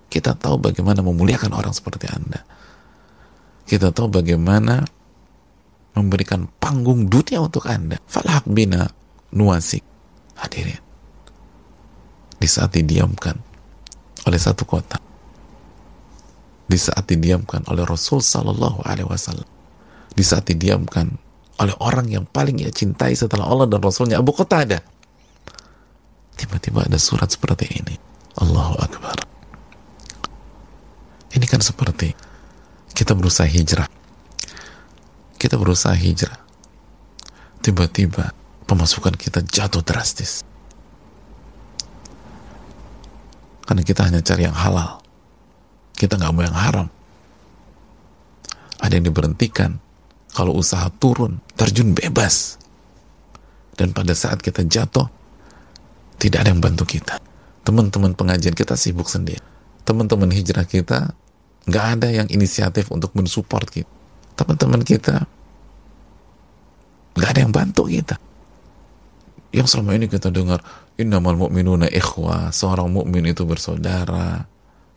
Kita 0.06 0.36
tahu 0.36 0.60
bagaimana 0.60 1.02
memuliakan 1.02 1.52
orang 1.56 1.72
seperti 1.72 2.06
Anda. 2.08 2.44
Kita 3.66 3.90
tahu 3.90 4.22
bagaimana 4.22 4.86
memberikan 5.96 6.46
panggung 6.60 7.08
dunia 7.08 7.42
untuk 7.42 7.66
Anda. 7.66 7.98
Falhak 8.06 8.46
bina 8.46 8.86
nuasik. 9.34 9.82
Hadirin. 10.36 10.82
Di 12.36 12.48
saat 12.48 12.76
didiamkan 12.76 13.40
oleh 14.28 14.38
satu 14.38 14.68
kota. 14.68 15.00
Di 16.66 16.76
saat 16.76 17.08
didiamkan 17.08 17.64
oleh 17.72 17.82
Rasul 17.86 18.20
Sallallahu 18.20 18.84
Alaihi 18.84 19.08
Wasallam 19.08 19.56
di 20.16 20.24
saat 20.24 20.48
didiamkan 20.48 21.20
oleh 21.56 21.74
orang 21.80 22.06
yang 22.12 22.24
paling 22.28 22.60
ia 22.60 22.68
cintai 22.68 23.16
setelah 23.16 23.48
Allah 23.48 23.66
dan 23.68 23.80
Rasulnya. 23.80 24.20
Abu 24.20 24.36
Qatadah 24.36 24.80
tiba-tiba 26.36 26.84
ada 26.84 27.00
surat 27.00 27.32
seperti 27.32 27.80
ini. 27.80 27.96
Allahu 28.36 28.76
Akbar. 28.76 29.16
Ini 31.32 31.46
kan 31.48 31.64
seperti 31.64 32.12
kita 32.92 33.16
berusaha 33.16 33.48
hijrah. 33.48 33.88
Kita 35.36 35.56
berusaha 35.56 35.96
hijrah. 35.96 36.36
Tiba-tiba 37.64 38.32
pemasukan 38.68 39.16
kita 39.16 39.40
jatuh 39.44 39.80
drastis. 39.80 40.44
Karena 43.66 43.82
kita 43.82 44.06
hanya 44.06 44.20
cari 44.22 44.46
yang 44.46 44.54
halal. 44.56 45.00
Kita 45.96 46.20
nggak 46.20 46.32
mau 46.36 46.44
yang 46.44 46.56
haram. 46.56 46.88
Ada 48.80 49.00
yang 49.00 49.08
diberhentikan 49.08 49.80
kalau 50.36 50.52
usaha 50.52 50.92
turun, 51.00 51.40
terjun 51.56 51.96
bebas. 51.96 52.60
Dan 53.72 53.96
pada 53.96 54.12
saat 54.12 54.44
kita 54.44 54.68
jatuh, 54.68 55.08
tidak 56.20 56.44
ada 56.44 56.52
yang 56.52 56.60
bantu 56.60 56.84
kita. 56.84 57.16
Teman-teman 57.64 58.12
pengajian 58.12 58.52
kita 58.52 58.76
sibuk 58.76 59.08
sendiri. 59.08 59.40
Teman-teman 59.88 60.28
hijrah 60.28 60.68
kita, 60.68 61.16
nggak 61.64 61.86
ada 61.96 62.08
yang 62.12 62.28
inisiatif 62.28 62.92
untuk 62.92 63.16
mensupport 63.16 63.64
kita. 63.64 63.88
Teman-teman 64.36 64.84
kita, 64.84 65.24
nggak 67.16 67.30
ada 67.32 67.40
yang 67.40 67.52
bantu 67.56 67.88
kita. 67.88 68.20
Yang 69.56 69.72
selama 69.72 69.96
ini 69.96 70.04
kita 70.04 70.28
dengar, 70.28 70.60
innamal 71.00 71.48
mu'minuna 71.48 71.88
ikhwah, 71.88 72.52
seorang 72.52 72.92
mukmin 72.92 73.24
itu 73.24 73.48
bersaudara, 73.48 74.44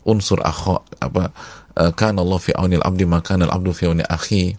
unsur 0.04 0.44
akho, 0.44 0.84
apa, 1.00 1.32
eh, 1.80 1.92
kan 1.96 2.20
Allah 2.20 2.36
fi 2.36 2.52
aunil 2.52 2.84
abdi, 2.84 3.08
maka 3.08 3.40
al 3.40 3.48
abdu 3.48 3.72
fi 3.72 3.88
akhi, 3.88 4.52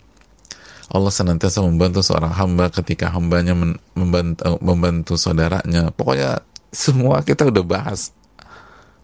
Allah 0.91 1.07
senantiasa 1.07 1.63
membantu 1.63 2.03
seorang 2.03 2.35
hamba 2.35 2.67
ketika 2.67 3.07
hambanya 3.15 3.55
membantu, 3.95 4.59
membantu 4.59 5.15
saudaranya. 5.15 5.87
Pokoknya 5.95 6.43
semua 6.67 7.23
kita 7.23 7.47
udah 7.47 7.63
bahas. 7.63 8.11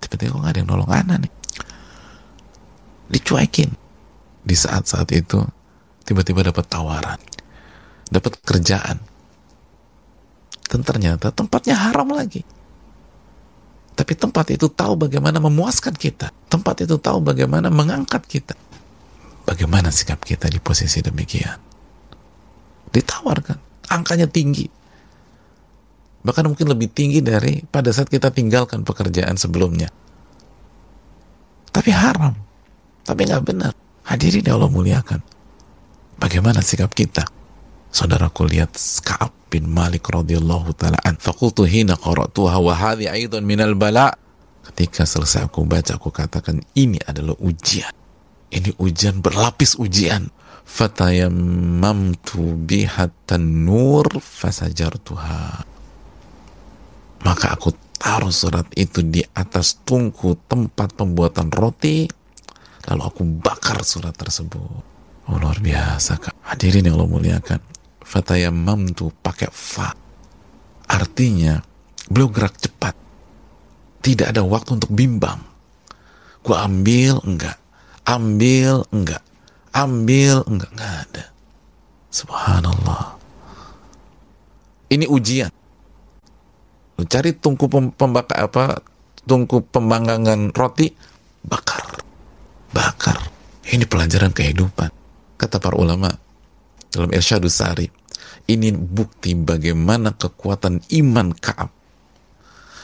Tiba-tiba 0.04 0.36
kok 0.36 0.40
gak 0.44 0.52
ada 0.52 0.60
yang 0.60 0.70
nolong 0.70 0.92
anak 0.92 1.18
nih. 1.24 1.34
Dicuekin. 3.08 3.72
Di 4.44 4.56
saat-saat 4.56 5.08
itu, 5.16 5.40
tiba-tiba 6.04 6.44
dapat 6.44 6.68
tawaran. 6.68 7.20
Dapat 8.12 8.40
kerjaan. 8.44 9.00
Dan 10.68 10.84
ternyata 10.84 11.32
tempatnya 11.32 11.76
haram 11.88 12.12
lagi. 12.12 12.44
Tapi 13.96 14.14
tempat 14.14 14.52
itu 14.52 14.68
tahu 14.68 15.08
bagaimana 15.08 15.40
memuaskan 15.40 15.96
kita. 15.96 16.36
Tempat 16.52 16.84
itu 16.84 17.00
tahu 17.00 17.24
bagaimana 17.24 17.72
mengangkat 17.72 18.28
kita. 18.28 18.56
Bagaimana 19.48 19.88
sikap 19.88 20.20
kita 20.28 20.52
di 20.52 20.60
posisi 20.60 21.00
demikian? 21.00 21.67
Ditawarkan. 22.98 23.58
Angkanya 23.94 24.26
tinggi. 24.26 24.66
Bahkan 26.26 26.44
mungkin 26.50 26.68
lebih 26.68 26.92
tinggi 26.92 27.22
dari 27.24 27.64
pada 27.64 27.94
saat 27.94 28.10
kita 28.10 28.34
tinggalkan 28.34 28.84
pekerjaan 28.84 29.38
sebelumnya. 29.38 29.88
Tapi 31.72 31.94
haram. 31.94 32.34
Tapi 33.06 33.22
nggak 33.24 33.44
benar. 33.46 33.72
Hadirin 34.04 34.44
ya 34.44 34.58
Allah 34.58 34.72
muliakan. 34.72 35.22
Bagaimana 36.18 36.66
sikap 36.66 36.92
kita? 36.92 37.24
Saudaraku 37.94 38.44
lihat 38.50 38.76
Ka'ab 39.06 39.32
bin 39.48 39.70
Malik 39.72 40.10
radhiyallahu 40.12 40.76
taala 40.76 41.00
an. 41.06 41.16
Faqultu 41.16 41.64
hina 41.64 41.96
qara'tuha 41.96 42.58
wa 42.60 42.74
hadhi 42.76 43.08
aidan 43.08 43.48
minal 43.48 43.78
bala. 43.78 44.12
Ketika 44.68 45.08
selesai 45.08 45.48
aku 45.48 45.64
baca 45.64 45.96
aku 45.96 46.12
katakan 46.12 46.60
ini 46.76 47.00
adalah 47.08 47.38
ujian. 47.40 47.94
Ini 48.52 48.76
ujian 48.80 49.24
berlapis 49.24 49.80
ujian 49.80 50.28
fatayammamtu 50.68 52.68
biha 52.68 53.08
tanur 53.24 54.20
fasajartuha. 54.20 55.64
Maka 57.24 57.46
aku 57.56 57.72
taruh 57.96 58.36
surat 58.36 58.68
itu 58.76 59.02
di 59.02 59.24
atas 59.34 59.80
tungku 59.88 60.36
tempat 60.46 60.94
pembuatan 60.94 61.50
roti 61.50 62.06
lalu 62.88 63.02
aku 63.02 63.22
bakar 63.40 63.82
surat 63.82 64.14
tersebut. 64.14 64.84
Oh, 65.28 65.38
luar 65.40 65.60
biasa 65.60 66.20
kak. 66.20 66.36
Hadirin 66.56 66.88
yang 66.88 66.96
Allah 67.00 67.12
muliakan. 67.12 67.60
Fatayammamtu 68.00 69.12
pakai 69.20 69.52
fa. 69.52 69.92
Artinya 70.88 71.60
beliau 72.08 72.32
gerak 72.32 72.56
cepat. 72.56 72.96
Tidak 74.00 74.24
ada 74.24 74.40
waktu 74.40 74.80
untuk 74.80 74.96
bimbang. 74.96 75.44
Gua 76.40 76.64
ambil 76.64 77.20
enggak. 77.28 77.60
Ambil 78.08 78.88
enggak 78.96 79.20
ambil. 79.78 80.42
Enggak 80.50 80.72
enggak 80.74 80.94
ada. 81.06 81.26
Subhanallah. 82.10 83.06
Ini 84.90 85.06
ujian. 85.06 85.52
Lu 86.98 87.04
cari 87.06 87.36
tungku 87.38 87.70
pembakar 87.70 88.50
apa 88.50 88.82
tungku 89.28 89.62
pembanggangan 89.70 90.50
roti 90.56 90.90
bakar. 91.46 92.02
Bakar. 92.74 93.22
Ini 93.68 93.86
pelajaran 93.86 94.34
kehidupan. 94.34 94.90
Kata 95.38 95.62
para 95.62 95.78
ulama 95.78 96.10
dalam 96.90 97.14
Irsyadus 97.14 97.62
Sari 97.62 97.86
ini 98.48 98.72
bukti 98.74 99.36
bagaimana 99.36 100.16
kekuatan 100.16 100.82
iman 101.04 101.36
Kaab 101.36 101.70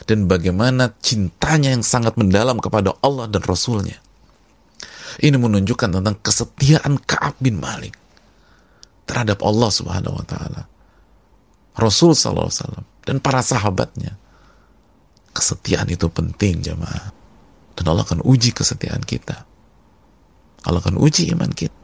dan 0.04 0.28
bagaimana 0.28 0.92
cintanya 1.00 1.72
yang 1.72 1.82
sangat 1.82 2.20
mendalam 2.20 2.60
kepada 2.60 2.92
Allah 3.00 3.24
dan 3.26 3.40
Rasulnya 3.40 3.96
ini 5.22 5.36
menunjukkan 5.38 6.00
tentang 6.00 6.16
kesetiaan 6.22 6.98
Kaab 7.02 7.38
bin 7.38 7.60
Malik 7.60 7.94
terhadap 9.04 9.44
Allah 9.44 9.70
Subhanahu 9.70 10.16
wa 10.18 10.26
taala. 10.26 10.62
Rasul 11.74 12.14
sallallahu 12.14 12.48
alaihi 12.48 12.60
wasallam 12.62 12.86
dan 13.04 13.16
para 13.20 13.42
sahabatnya. 13.42 14.14
Kesetiaan 15.34 15.90
itu 15.90 16.06
penting 16.06 16.62
jemaah. 16.62 17.10
Dan 17.74 17.90
Allah 17.90 18.06
akan 18.06 18.22
uji 18.22 18.54
kesetiaan 18.54 19.02
kita. 19.02 19.42
Allah 20.62 20.78
akan 20.78 20.94
uji 20.94 21.26
iman 21.34 21.50
kita. 21.50 21.74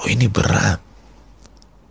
Oh 0.00 0.08
ini 0.08 0.24
berat. 0.32 0.80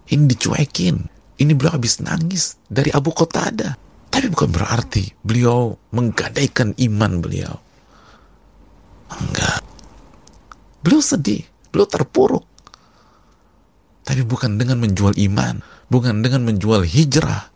Ini 0.10 0.26
dicuekin. 0.26 0.98
Ini 1.38 1.52
beliau 1.54 1.78
habis 1.78 2.02
nangis 2.02 2.58
dari 2.66 2.90
Abu 2.90 3.14
Qatada. 3.14 3.78
Tapi 4.10 4.26
bukan 4.34 4.50
berarti 4.50 5.14
beliau 5.22 5.78
menggadaikan 5.94 6.74
iman 6.74 7.22
beliau. 7.22 7.54
Enggak. 9.14 9.69
Beliau 10.90 11.06
sedih, 11.06 11.46
beliau 11.70 11.86
terpuruk. 11.86 12.50
Tapi 14.02 14.26
bukan 14.26 14.58
dengan 14.58 14.82
menjual 14.82 15.14
iman, 15.22 15.62
bukan 15.86 16.26
dengan 16.26 16.50
menjual 16.50 16.82
hijrah 16.82 17.54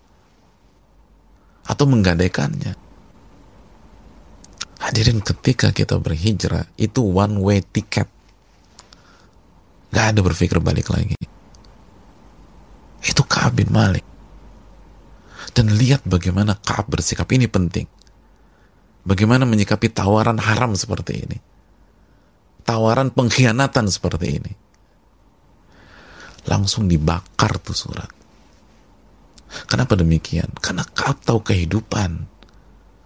atau 1.66 1.86
menggadaikannya. 1.90 2.78
Hadirin 4.86 5.26
ketika 5.26 5.74
kita 5.74 5.98
berhijrah 5.98 6.70
itu 6.78 7.02
one 7.02 7.42
way 7.42 7.66
ticket. 7.66 8.06
Gak 9.90 10.14
ada 10.14 10.22
berpikir 10.22 10.62
balik 10.62 10.94
lagi. 10.94 11.18
Itu 13.02 13.26
Ka'ab 13.26 13.58
bin 13.58 13.74
Malik. 13.74 14.06
Dan 15.58 15.74
lihat 15.74 16.06
bagaimana 16.06 16.54
Ka'ab 16.62 16.86
bersikap. 16.86 17.26
Ini 17.34 17.50
penting. 17.50 17.90
Bagaimana 19.10 19.50
menyikapi 19.50 19.90
tawaran 19.90 20.38
haram 20.38 20.78
seperti 20.78 21.26
ini 21.26 21.53
tawaran 22.64 23.12
pengkhianatan 23.12 23.86
seperti 23.92 24.40
ini. 24.40 24.54
Langsung 26.48 26.88
dibakar 26.92 27.56
tuh 27.60 27.76
surat. 27.76 28.12
Kenapa 29.70 29.94
demikian? 29.94 30.50
Karena 30.60 30.84
kau 30.84 31.14
tahu 31.14 31.40
kehidupan. 31.46 32.26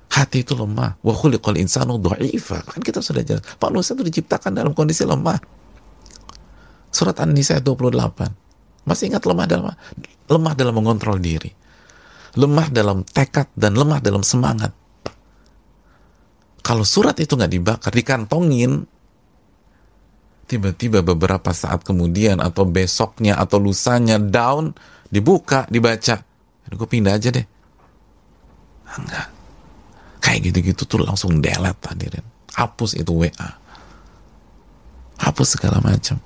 Hati 0.08 0.42
itu 0.42 0.56
lemah. 0.56 0.98
Wa 1.04 1.14
khuliqal 1.14 1.60
insanu 1.60 2.00
dha'ifa. 2.00 2.64
Kan 2.66 2.82
kita 2.82 3.04
sudah 3.04 3.22
jelas. 3.22 3.44
Manusia 3.60 3.94
itu 3.94 4.04
diciptakan 4.08 4.56
dalam 4.56 4.72
kondisi 4.72 5.04
lemah. 5.04 5.38
Surat 6.90 7.20
An-Nisa 7.20 7.60
28. 7.60 8.88
Masih 8.88 9.12
ingat 9.12 9.28
lemah 9.28 9.46
dalam 9.46 9.76
lemah 10.32 10.54
dalam 10.56 10.74
mengontrol 10.74 11.20
diri. 11.20 11.52
Lemah 12.40 12.72
dalam 12.72 13.04
tekad 13.04 13.52
dan 13.54 13.76
lemah 13.76 14.00
dalam 14.00 14.24
semangat. 14.24 14.72
Kalau 16.64 16.84
surat 16.84 17.16
itu 17.20 17.36
nggak 17.36 17.52
dibakar, 17.52 17.92
dikantongin, 17.96 18.84
tiba-tiba 20.48 21.04
beberapa 21.04 21.52
saat 21.52 21.84
kemudian 21.84 22.40
atau 22.40 22.64
besoknya 22.64 23.36
atau 23.36 23.60
lusanya 23.60 24.18
down 24.18 24.72
dibuka 25.12 25.68
dibaca. 25.68 26.24
Gue 26.68 26.88
pindah 26.88 27.16
aja 27.16 27.32
deh. 27.32 27.46
Enggak. 28.98 29.28
Kayak 30.24 30.40
gitu-gitu 30.52 30.84
tuh 30.84 31.00
langsung 31.04 31.40
delete 31.40 31.84
hadirin. 31.88 32.26
Hapus 32.56 32.98
itu 33.00 33.12
WA 33.14 33.68
hapus 35.18 35.58
segala 35.58 35.82
macam. 35.82 36.22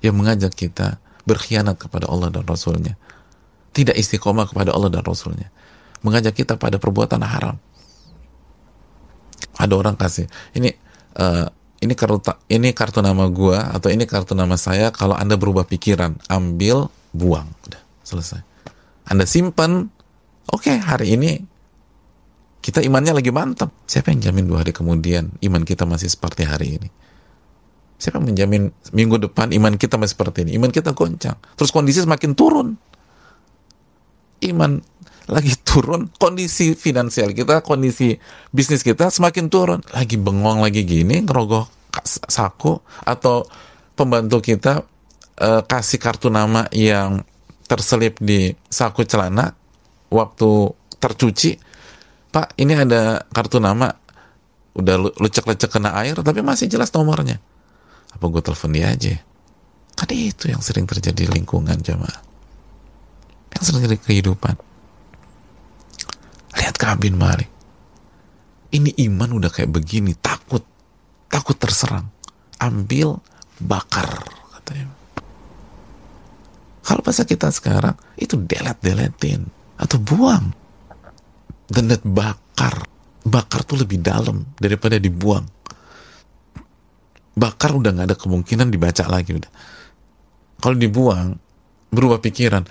Yang 0.00 0.14
mengajak 0.14 0.52
kita 0.54 1.02
berkhianat 1.26 1.76
kepada 1.76 2.06
Allah 2.06 2.30
dan 2.30 2.46
Rasulnya. 2.46 2.94
Tidak 3.74 3.92
istiqomah 3.92 4.46
kepada 4.46 4.72
Allah 4.72 4.88
dan 4.88 5.02
Rasulnya. 5.02 5.50
Mengajak 6.06 6.38
kita 6.38 6.54
pada 6.56 6.78
perbuatan 6.78 7.20
haram. 7.26 7.56
Ada 9.56 9.72
orang 9.72 9.96
kasih 9.96 10.28
ini 10.52 10.72
uh, 11.16 11.48
ini 11.86 11.94
kartu 11.94 12.18
ini 12.50 12.74
kartu 12.74 12.98
nama 12.98 13.30
gua 13.30 13.70
atau 13.70 13.88
ini 13.88 14.04
kartu 14.04 14.34
nama 14.34 14.58
saya 14.58 14.90
kalau 14.90 15.14
anda 15.14 15.38
berubah 15.38 15.62
pikiran 15.62 16.18
ambil 16.26 16.90
buang. 17.14 17.46
Udah 17.70 17.80
selesai. 18.02 18.42
Anda 19.06 19.22
simpan 19.22 19.86
oke 20.50 20.66
okay, 20.66 20.76
hari 20.82 21.14
ini 21.14 21.38
kita 22.58 22.82
imannya 22.82 23.14
lagi 23.14 23.30
mantap. 23.30 23.70
Siapa 23.86 24.10
yang 24.10 24.18
jamin 24.18 24.50
dua 24.50 24.66
hari 24.66 24.74
kemudian 24.74 25.30
iman 25.38 25.62
kita 25.62 25.86
masih 25.86 26.10
seperti 26.10 26.42
hari 26.42 26.82
ini? 26.82 26.88
Siapa 27.96 28.18
yang 28.18 28.34
menjamin 28.34 28.74
minggu 28.90 29.22
depan 29.30 29.54
iman 29.54 29.78
kita 29.78 29.94
masih 29.94 30.18
seperti 30.18 30.42
ini? 30.42 30.58
Iman 30.58 30.74
kita 30.74 30.90
goncang. 30.90 31.38
Terus 31.54 31.70
kondisi 31.70 32.02
semakin 32.02 32.34
turun. 32.34 32.74
Iman 34.42 34.82
lagi 35.30 35.54
turun 35.68 36.10
kondisi 36.18 36.74
finansial 36.74 37.34
kita 37.34 37.62
kondisi 37.62 38.18
bisnis 38.50 38.82
kita 38.82 39.14
semakin 39.14 39.46
turun. 39.46 39.80
Lagi 39.94 40.18
bengong 40.18 40.66
lagi 40.66 40.82
gini 40.82 41.22
ngerogoh 41.22 41.75
saku 42.04 42.76
atau 43.04 43.46
pembantu 43.96 44.44
kita 44.44 44.84
uh, 45.40 45.62
kasih 45.64 46.00
kartu 46.00 46.28
nama 46.28 46.68
yang 46.72 47.24
terselip 47.66 48.20
di 48.22 48.52
saku 48.68 49.04
celana 49.04 49.52
waktu 50.12 50.50
tercuci. 51.00 51.58
Pak 52.30 52.56
ini 52.60 52.76
ada 52.76 53.24
kartu 53.32 53.58
nama. 53.58 53.88
Udah 54.76 55.00
lecek-lecek 55.00 55.72
kena 55.72 55.96
air 55.96 56.20
tapi 56.20 56.44
masih 56.44 56.68
jelas 56.68 56.92
nomornya. 56.92 57.40
Apa 58.12 58.28
gue 58.28 58.44
telepon 58.44 58.76
dia 58.76 58.92
aja? 58.92 59.16
Kan 59.96 60.12
itu 60.12 60.52
yang 60.52 60.60
sering 60.60 60.84
terjadi 60.84 61.24
di 61.24 61.26
lingkungan 61.32 61.80
jamaah. 61.80 62.20
Yang 63.56 63.62
sering 63.64 63.80
terjadi 63.88 64.04
kehidupan. 64.04 64.54
Lihat 66.60 66.76
kabin 66.76 67.16
Malik. 67.16 67.48
Ini 68.68 68.92
iman 69.08 69.40
udah 69.40 69.48
kayak 69.48 69.72
begini 69.72 70.12
takut 70.20 70.60
takut 71.30 71.56
terserang. 71.58 72.08
Ambil 72.56 73.20
bakar 73.60 74.24
katanya. 74.56 74.88
Kalau 76.86 77.02
bahasa 77.02 77.26
kita 77.26 77.50
sekarang 77.50 77.98
itu 78.16 78.38
delet 78.38 78.78
deletin 78.80 79.44
atau 79.76 79.98
buang. 80.00 80.54
Dan 81.66 81.90
bakar. 82.06 82.86
Bakar 83.26 83.66
tuh 83.66 83.82
lebih 83.82 83.98
dalam 83.98 84.46
daripada 84.54 85.02
dibuang. 85.02 85.42
Bakar 87.36 87.74
udah 87.74 87.90
nggak 87.90 88.06
ada 88.14 88.16
kemungkinan 88.16 88.70
dibaca 88.70 89.04
lagi 89.10 89.34
udah. 89.34 89.50
Kalau 90.62 90.76
dibuang 90.78 91.36
berubah 91.90 92.22
pikiran. 92.22 92.64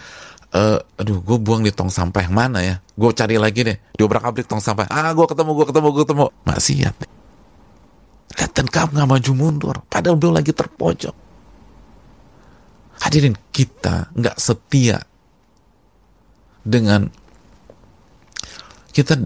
Uh, 0.55 0.79
aduh 0.95 1.19
gue 1.19 1.35
buang 1.35 1.67
di 1.67 1.75
tong 1.75 1.91
sampah 1.91 2.23
yang 2.23 2.31
mana 2.31 2.63
ya? 2.63 2.75
Gue 2.95 3.11
cari 3.11 3.35
lagi 3.35 3.67
deh. 3.67 3.77
Diobrak 3.99 4.23
abrik 4.23 4.47
tong 4.47 4.63
sampah. 4.63 4.87
Ah 4.87 5.11
gue 5.11 5.27
ketemu 5.27 5.51
gue 5.51 5.65
ketemu 5.67 5.87
gue 5.91 6.03
ketemu. 6.07 6.25
Maksiat 6.47 7.14
dan 8.35 8.67
kamu 8.67 8.99
nggak 8.99 9.09
maju 9.11 9.31
mundur 9.35 9.75
padahal 9.87 10.19
beliau 10.19 10.39
lagi 10.39 10.51
terpojok. 10.51 11.15
Hadirin 13.03 13.35
kita 13.51 14.11
nggak 14.15 14.37
setia 14.39 15.03
dengan 16.63 17.11
kita 18.95 19.19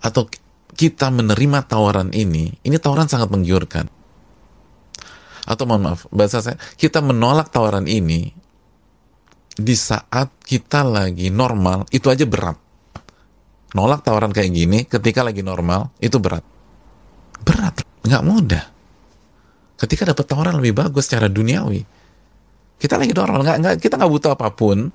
atau 0.00 0.24
kita 0.72 1.12
menerima 1.12 1.68
tawaran 1.68 2.16
ini 2.16 2.56
ini 2.64 2.76
tawaran 2.80 3.08
sangat 3.08 3.28
menggiurkan. 3.28 3.88
Atau 5.44 5.68
mohon 5.68 5.92
maaf 5.92 6.08
bahasa 6.08 6.40
saya 6.40 6.56
kita 6.80 7.04
menolak 7.04 7.52
tawaran 7.52 7.84
ini 7.84 8.32
di 9.52 9.76
saat 9.76 10.32
kita 10.40 10.80
lagi 10.80 11.28
normal 11.28 11.84
itu 11.92 12.08
aja 12.08 12.24
berat. 12.24 12.56
Nolak 13.72 14.04
tawaran 14.04 14.32
kayak 14.32 14.52
gini 14.52 14.84
ketika 14.88 15.20
lagi 15.24 15.44
normal 15.44 15.92
itu 16.00 16.16
berat. 16.16 16.44
Berat 17.44 17.91
nggak 18.02 18.22
mudah. 18.26 18.64
Ketika 19.78 20.06
dapat 20.06 20.24
tawaran 20.26 20.58
lebih 20.58 20.78
bagus 20.78 21.10
secara 21.10 21.26
duniawi 21.26 21.82
kita 22.82 22.98
lagi 22.98 23.14
normal 23.14 23.46
nggak 23.46 23.58
nggak 23.62 23.74
kita 23.78 23.94
nggak 23.94 24.10
butuh 24.10 24.34
apa 24.34 24.50
pun. 24.50 24.90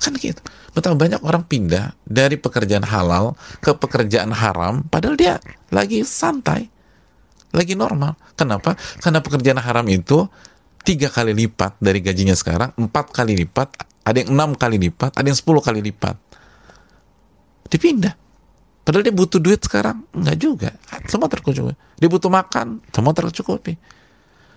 Kan 0.00 0.12
gitu. 0.20 0.40
Betapa 0.76 0.96
banyak 0.96 1.20
orang 1.24 1.44
pindah 1.48 1.96
dari 2.04 2.36
pekerjaan 2.36 2.84
halal 2.84 3.36
ke 3.64 3.72
pekerjaan 3.72 4.32
haram 4.36 4.84
padahal 4.84 5.16
dia 5.16 5.40
lagi 5.72 6.04
santai 6.04 6.68
lagi 7.56 7.72
normal. 7.72 8.14
Kenapa? 8.36 8.76
Karena 9.00 9.24
pekerjaan 9.24 9.60
haram 9.64 9.88
itu 9.88 10.28
tiga 10.84 11.08
kali 11.08 11.32
lipat 11.34 11.80
dari 11.80 12.00
gajinya 12.00 12.36
sekarang, 12.36 12.72
empat 12.78 13.12
kali 13.12 13.36
lipat, 13.36 13.68
ada 14.06 14.16
yang 14.16 14.32
enam 14.32 14.50
kali 14.56 14.78
lipat, 14.80 15.16
ada 15.16 15.26
yang 15.26 15.36
sepuluh 15.36 15.60
kali 15.60 15.82
lipat. 15.82 16.16
Dipindah. 17.68 18.14
Padahal 18.90 19.06
dia 19.06 19.14
butuh 19.14 19.38
duit 19.38 19.62
sekarang, 19.62 20.02
enggak 20.10 20.34
juga. 20.42 20.70
Semua 21.06 21.30
tercukupi. 21.30 21.78
Dia 21.94 22.10
butuh 22.10 22.26
makan, 22.26 22.82
semua 22.90 23.14
tercukupi. 23.14 23.78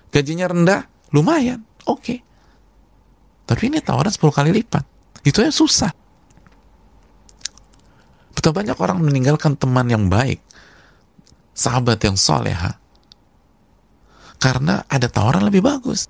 gajinya 0.09 0.49
rendah, 0.49 0.89
lumayan, 1.13 1.61
oke. 1.85 2.01
Okay. 2.01 2.17
Tapi 3.45 3.69
ini 3.69 3.77
tawaran 3.77 4.09
10 4.09 4.33
kali 4.33 4.49
lipat. 4.49 4.81
Itu 5.21 5.45
ya 5.45 5.53
susah. 5.53 5.93
Betul 8.33 8.57
banyak 8.57 8.73
orang 8.81 9.05
meninggalkan 9.05 9.53
teman 9.53 9.85
yang 9.85 10.09
baik, 10.09 10.41
sahabat 11.53 12.01
yang 12.01 12.17
soleha, 12.17 12.81
karena 14.41 14.81
ada 14.89 15.13
tawaran 15.13 15.45
lebih 15.45 15.61
bagus. 15.61 16.09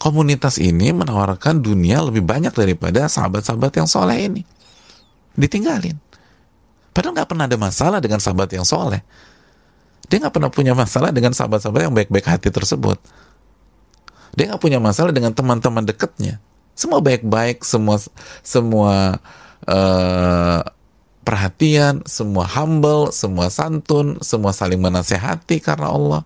Komunitas 0.00 0.56
ini 0.56 0.96
menawarkan 0.96 1.60
dunia 1.60 2.00
lebih 2.00 2.24
banyak 2.24 2.56
daripada 2.56 3.04
sahabat-sahabat 3.04 3.84
yang 3.84 3.84
soleh 3.84 4.16
ini. 4.16 4.48
Ditinggalin. 5.36 6.00
Padahal 6.90 7.14
nggak 7.14 7.28
pernah 7.30 7.44
ada 7.46 7.58
masalah 7.58 7.98
dengan 8.02 8.18
sahabat 8.18 8.50
yang 8.50 8.66
soleh. 8.66 9.02
Dia 10.10 10.18
nggak 10.18 10.34
pernah 10.34 10.50
punya 10.50 10.74
masalah 10.74 11.14
dengan 11.14 11.30
sahabat-sahabat 11.30 11.86
yang 11.86 11.94
baik-baik 11.94 12.26
hati 12.26 12.50
tersebut. 12.50 12.98
Dia 14.34 14.50
nggak 14.50 14.62
punya 14.62 14.82
masalah 14.82 15.14
dengan 15.14 15.30
teman-teman 15.30 15.86
dekatnya. 15.86 16.42
Semua 16.74 16.98
baik-baik, 16.98 17.62
semua 17.62 18.02
semua 18.42 19.22
uh, 19.70 20.60
perhatian, 21.22 22.02
semua 22.10 22.48
humble, 22.48 23.14
semua 23.14 23.52
santun, 23.54 24.18
semua 24.18 24.50
saling 24.50 24.82
menasehati 24.82 25.62
karena 25.62 25.94
Allah. 25.94 26.22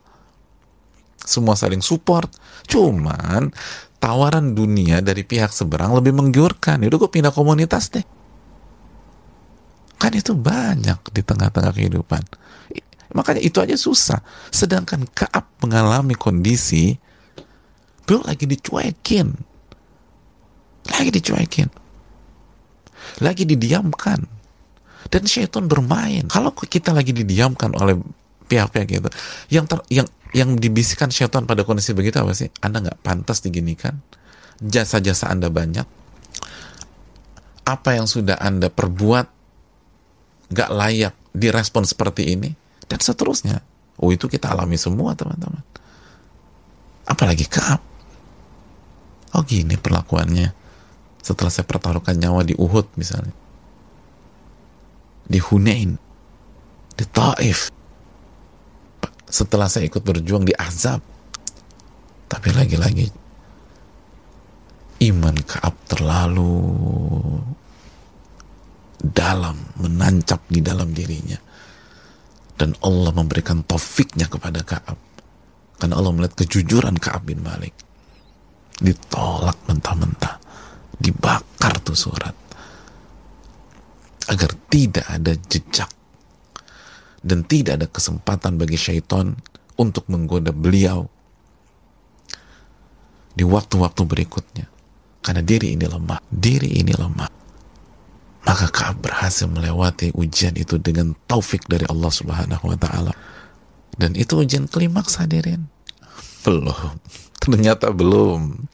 Semua 1.24 1.56
saling 1.56 1.84
support. 1.84 2.28
Cuman 2.68 3.52
tawaran 4.00 4.52
dunia 4.52 5.00
dari 5.00 5.24
pihak 5.24 5.52
seberang 5.52 5.96
lebih 5.96 6.12
menggiurkan. 6.12 6.80
Yaudah 6.84 7.04
gue 7.04 7.10
pindah 7.12 7.32
komunitas 7.32 7.88
deh. 7.92 8.04
Kan 10.04 10.12
itu 10.12 10.36
banyak 10.36 11.00
di 11.16 11.24
tengah-tengah 11.24 11.72
kehidupan. 11.72 12.20
Makanya 13.16 13.40
itu 13.40 13.56
aja 13.64 13.72
susah. 13.72 14.20
Sedangkan 14.52 15.08
Kaab 15.08 15.48
mengalami 15.64 16.12
kondisi 16.12 16.92
beliau 18.04 18.20
lagi 18.28 18.44
dicuekin. 18.44 19.32
Lagi 20.92 21.08
dicuekin. 21.08 21.72
Lagi 23.24 23.48
didiamkan 23.48 24.28
dan 25.08 25.24
syaitan 25.24 25.64
bermain. 25.72 26.28
Kalau 26.28 26.52
kita 26.52 26.92
lagi 26.92 27.16
didiamkan 27.16 27.72
oleh 27.72 27.96
pihak-pihak 28.44 28.84
gitu, 28.84 29.08
yang 29.48 29.64
ter, 29.64 29.80
yang 29.88 30.04
yang 30.36 30.52
dibisikkan 30.60 31.08
syaitan 31.08 31.48
pada 31.48 31.64
kondisi 31.64 31.96
begitu 31.96 32.20
apa 32.20 32.36
sih? 32.36 32.52
Anda 32.60 32.84
nggak 32.84 33.00
pantas 33.00 33.40
diginikan, 33.40 34.04
jasa-jasa 34.60 35.32
Anda 35.32 35.48
banyak, 35.48 35.88
apa 37.64 37.90
yang 37.96 38.04
sudah 38.04 38.36
Anda 38.36 38.68
perbuat 38.68 39.33
nggak 40.50 40.70
layak 40.72 41.14
direspon 41.32 41.86
seperti 41.86 42.34
ini, 42.34 42.50
dan 42.88 43.00
seterusnya. 43.00 43.62
Oh 44.00 44.10
itu 44.10 44.26
kita 44.26 44.50
alami 44.50 44.76
semua 44.76 45.14
teman-teman. 45.14 45.62
Apalagi 47.06 47.46
Kaab. 47.46 47.80
Oh 49.34 49.42
gini 49.46 49.78
perlakuannya. 49.78 50.52
Setelah 51.24 51.50
saya 51.50 51.64
pertaruhkan 51.64 52.18
nyawa 52.20 52.44
di 52.44 52.52
Uhud 52.52 53.00
misalnya 53.00 53.44
di 55.24 55.40
Hunain, 55.40 55.96
di 56.94 57.04
Taif. 57.08 57.72
Setelah 59.24 59.66
saya 59.66 59.88
ikut 59.88 60.04
berjuang 60.04 60.46
di 60.46 60.54
Azab. 60.54 61.00
Tapi 62.28 62.48
lagi-lagi 62.54 63.08
iman 65.04 65.36
Kaab 65.44 65.74
terlalu 65.90 66.54
dalam, 69.04 69.56
menancap 69.76 70.40
di 70.48 70.64
dalam 70.64 70.90
dirinya. 70.96 71.36
Dan 72.54 72.72
Allah 72.80 73.10
memberikan 73.10 73.66
taufiknya 73.66 74.30
kepada 74.30 74.62
Kaab. 74.62 74.98
Karena 75.76 75.98
Allah 75.98 76.14
melihat 76.14 76.38
kejujuran 76.38 76.96
Kaab 76.96 77.26
bin 77.26 77.42
Malik. 77.42 77.74
Ditolak 78.78 79.58
mentah-mentah. 79.66 80.38
Dibakar 80.94 81.82
tuh 81.82 81.98
surat 81.98 82.44
agar 84.28 84.56
tidak 84.72 85.04
ada 85.04 85.32
jejak 85.36 85.90
dan 87.24 87.44
tidak 87.44 87.80
ada 87.80 87.88
kesempatan 87.88 88.56
bagi 88.56 88.76
syaitan 88.76 89.36
untuk 89.76 90.08
menggoda 90.08 90.52
beliau 90.52 91.08
di 93.34 93.44
waktu-waktu 93.44 94.02
berikutnya 94.06 94.66
karena 95.24 95.42
diri 95.42 95.76
ini 95.76 95.84
lemah 95.88 96.20
diri 96.30 96.78
ini 96.80 96.92
lemah 96.94 97.43
maka 98.44 98.68
Kaab 98.68 99.00
berhasil 99.00 99.48
melewati 99.48 100.12
ujian 100.12 100.52
itu 100.54 100.76
dengan 100.76 101.16
taufik 101.24 101.64
dari 101.64 101.88
Allah 101.88 102.12
subhanahu 102.12 102.64
wa 102.68 102.76
ta'ala. 102.76 103.12
Dan 103.96 104.12
itu 104.14 104.36
ujian 104.36 104.68
klimaks 104.68 105.16
hadirin. 105.16 105.64
Belum. 106.44 107.00
Ternyata 107.42 107.88
belum. 107.88 108.68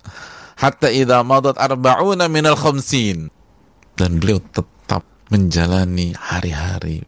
Hatta 0.58 0.90
idha 0.90 1.22
madat 1.22 1.54
arba'una 1.54 2.26
minal 2.26 2.58
khamsin. 2.58 3.30
Dan 3.94 4.18
beliau 4.18 4.42
tetap 4.42 5.06
menjalani 5.30 6.18
hari-hari 6.18 7.06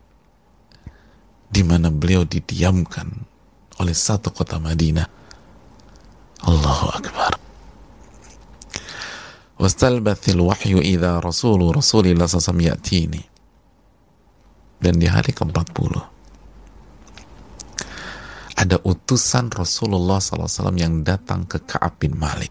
di 1.52 1.62
mana 1.66 1.92
beliau 1.92 2.24
didiamkan 2.24 3.10
oleh 3.82 3.92
satu 3.92 4.30
kota 4.30 4.56
Madinah. 4.62 5.04
Allahu 6.46 6.86
Akbar. 6.94 7.41
Wastalbathil 9.62 10.42
wahyu 10.42 10.82
idha 10.82 11.22
rasulu 11.22 11.70
rasulillah 11.70 12.26
sasam 12.26 12.58
ya'tini. 12.58 13.22
Dan 14.82 14.98
di 14.98 15.06
hari 15.06 15.30
ke-40 15.30 15.94
ada 18.58 18.76
utusan 18.82 19.46
Rasulullah 19.54 20.18
SAW 20.18 20.74
yang 20.74 21.06
datang 21.06 21.46
ke 21.46 21.62
Ka'ab 21.62 22.02
bin 22.02 22.18
Malik. 22.18 22.50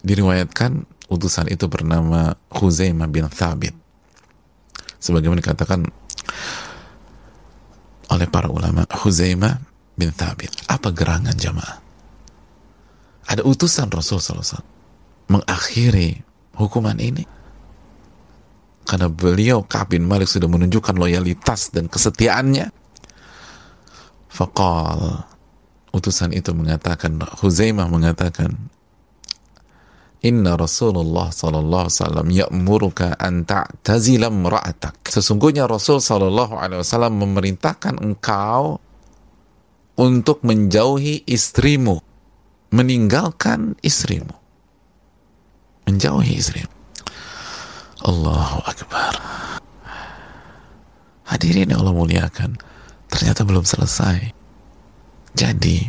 Diriwayatkan 0.00 0.88
utusan 1.12 1.48
itu 1.52 1.68
bernama 1.68 2.36
Khuzaimah 2.52 3.08
bin 3.08 3.28
Thabit 3.28 3.72
sebagaimana 5.00 5.40
dikatakan 5.40 5.80
oleh 8.12 8.28
para 8.28 8.52
ulama 8.52 8.84
Huzaimah 8.84 9.56
bin 9.96 10.12
Thabit 10.12 10.52
apa 10.68 10.92
gerangan 10.92 11.34
jamaah 11.34 11.76
ada 13.28 13.42
utusan 13.44 13.88
Rasul 13.88 14.20
SAW 14.20 14.77
mengakhiri 15.28 16.24
hukuman 16.56 16.96
ini 16.98 17.24
karena 18.88 19.12
beliau 19.12 19.60
Ka'ab 19.68 19.92
bin 19.92 20.08
Malik 20.08 20.32
sudah 20.32 20.48
menunjukkan 20.48 20.96
loyalitas 20.96 21.70
dan 21.72 21.92
kesetiaannya 21.92 22.72
Fakal 24.28 25.24
utusan 25.90 26.30
itu 26.36 26.52
mengatakan 26.52 27.18
Huzaimah 27.42 27.88
mengatakan 27.90 28.54
Inna 30.22 30.58
Rasulullah 30.58 31.30
sallallahu 31.30 31.86
alaihi 31.86 31.98
wasallam 31.98 32.28
ya'muruka 32.30 33.18
an 33.22 33.46
ta'tazila 33.46 34.26
imra'atak. 34.26 35.06
Sesungguhnya 35.06 35.70
Rasul 35.70 36.02
sallallahu 36.02 36.58
alaihi 36.58 36.82
wasallam 36.82 37.22
memerintahkan 37.22 38.02
engkau 38.02 38.82
untuk 39.94 40.42
menjauhi 40.42 41.22
istrimu, 41.22 42.02
meninggalkan 42.74 43.78
istrimu. 43.82 44.37
Menjauhi 45.88 46.36
istrimu. 46.36 46.68
Allahu 48.04 48.60
akbar. 48.68 49.16
Hadirin 51.24 51.72
yang 51.72 51.80
Allah 51.80 51.96
muliakan, 51.96 52.60
ternyata 53.08 53.48
belum 53.48 53.64
selesai. 53.64 54.36
Jadi, 55.32 55.88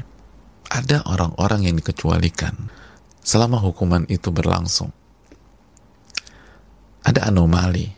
ada 0.71 1.03
orang-orang 1.03 1.67
yang 1.67 1.75
dikecualikan 1.75 2.71
selama 3.19 3.59
hukuman 3.59 4.07
itu 4.07 4.31
berlangsung. 4.31 4.95
Ada 7.03 7.27
anomali 7.27 7.91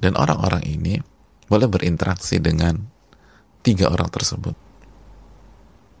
dan 0.00 0.16
orang-orang 0.16 0.64
ini 0.64 0.96
boleh 1.44 1.68
berinteraksi 1.68 2.40
dengan 2.40 2.88
tiga 3.60 3.92
orang 3.92 4.08
tersebut. 4.08 4.56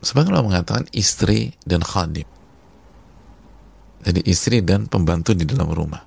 Sebagaimana 0.00 0.40
mengatakan 0.40 0.88
istri 0.96 1.52
dan 1.68 1.84
khadim. 1.84 2.31
Jadi 4.02 4.20
istri 4.26 4.58
dan 4.66 4.90
pembantu 4.90 5.32
di 5.32 5.46
dalam 5.46 5.70
rumah. 5.70 6.02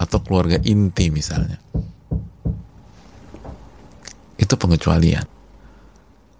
Atau 0.00 0.18
keluarga 0.26 0.58
inti 0.66 1.08
misalnya. 1.14 1.58
Itu 4.34 4.54
pengecualian. 4.58 5.26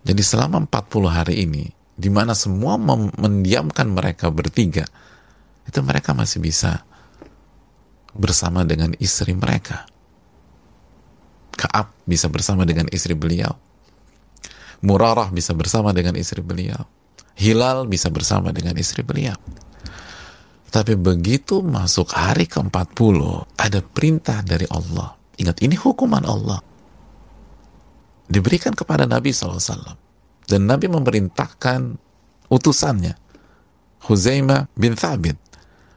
Jadi 0.01 0.23
selama 0.25 0.64
40 0.66 1.07
hari 1.12 1.44
ini 1.44 1.64
di 2.01 2.09
mana 2.09 2.33
semua 2.33 2.81
mendiamkan 3.20 3.92
mereka 3.92 4.33
bertiga, 4.33 4.88
itu 5.68 5.79
mereka 5.85 6.16
masih 6.16 6.40
bisa 6.40 6.81
bersama 8.16 8.64
dengan 8.64 8.96
istri 8.96 9.37
mereka. 9.37 9.85
Kaab 11.55 11.92
bisa 12.09 12.33
bersama 12.33 12.64
dengan 12.64 12.88
istri 12.88 13.12
beliau. 13.12 13.53
Murarah 14.81 15.29
bisa 15.29 15.53
bersama 15.53 15.92
dengan 15.92 16.16
istri 16.16 16.40
beliau. 16.40 16.88
Hilal 17.37 17.85
bisa 17.85 18.09
bersama 18.09 18.49
dengan 18.49 18.81
istri 18.81 19.05
beliau. 19.05 19.37
Tapi 20.70 20.94
begitu 20.94 21.66
masuk 21.66 22.14
hari 22.14 22.46
ke-40, 22.46 23.18
ada 23.59 23.83
perintah 23.83 24.38
dari 24.46 24.70
Allah. 24.70 25.18
Ingat, 25.35 25.66
ini 25.66 25.74
hukuman 25.74 26.22
Allah. 26.22 26.62
Diberikan 28.30 28.70
kepada 28.78 29.11
Nabi 29.11 29.35
SAW 29.35 29.98
dan 30.46 30.61
Nabi 30.70 30.87
memerintahkan 30.87 31.98
utusannya 32.46 33.18
Huzaimah 34.06 34.70
bin 34.78 34.94
Thabit 34.94 35.35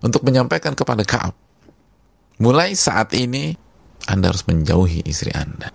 untuk 0.01 0.25
menyampaikan 0.25 0.73
kepada 0.73 1.05
Ka'ab. 1.05 1.37
Mulai 2.41 2.73
saat 2.73 3.13
ini 3.13 3.53
Anda 4.09 4.33
harus 4.33 4.49
menjauhi 4.49 5.05
istri 5.05 5.29
Anda. 5.37 5.69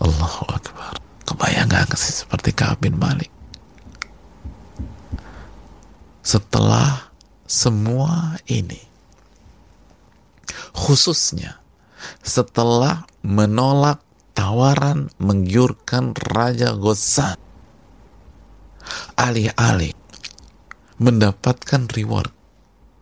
Allahu 0.00 0.48
Akbar. 0.48 0.96
Kebayang 1.28 1.68
gak 1.68 1.92
sih 2.00 2.24
seperti 2.24 2.56
Ka'ab 2.56 2.80
bin 2.80 2.96
Malik. 2.96 3.28
Setelah 6.24 7.12
semua 7.46 8.38
ini. 8.50 8.82
Khususnya 10.76 11.62
setelah 12.20 13.08
menolak 13.24 14.02
tawaran 14.36 15.08
menggiurkan 15.16 16.12
Raja 16.12 16.76
Ghassan 16.76 17.40
alih-alih 19.16 19.96
mendapatkan 21.00 21.88
reward 21.90 22.30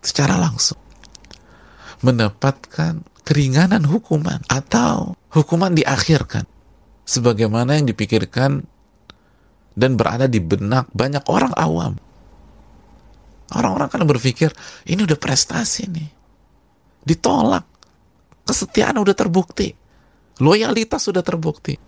secara 0.01 0.39
langsung. 0.39 0.79
Mendapatkan 2.05 3.01
keringanan 3.25 3.89
hukuman 3.89 4.45
atau 4.47 5.17
hukuman 5.33 5.73
diakhirkan. 5.73 6.45
Sebagaimana 7.05 7.77
yang 7.77 7.89
dipikirkan 7.89 8.65
dan 9.77 10.01
berada 10.01 10.25
di 10.25 10.41
benak 10.41 10.89
banyak 10.97 11.21
orang 11.29 11.53
awam 11.53 12.01
orang-orang 13.53 13.93
kan 13.93 14.01
berpikir 14.09 14.49
ini 14.89 15.05
udah 15.05 15.19
prestasi 15.21 15.91
nih 15.93 16.09
ditolak 17.05 17.69
kesetiaan 18.49 18.97
udah 18.97 19.13
terbukti 19.13 19.85
Loyalitas 20.43 21.07
sudah 21.07 21.23
terbukti. 21.23 21.79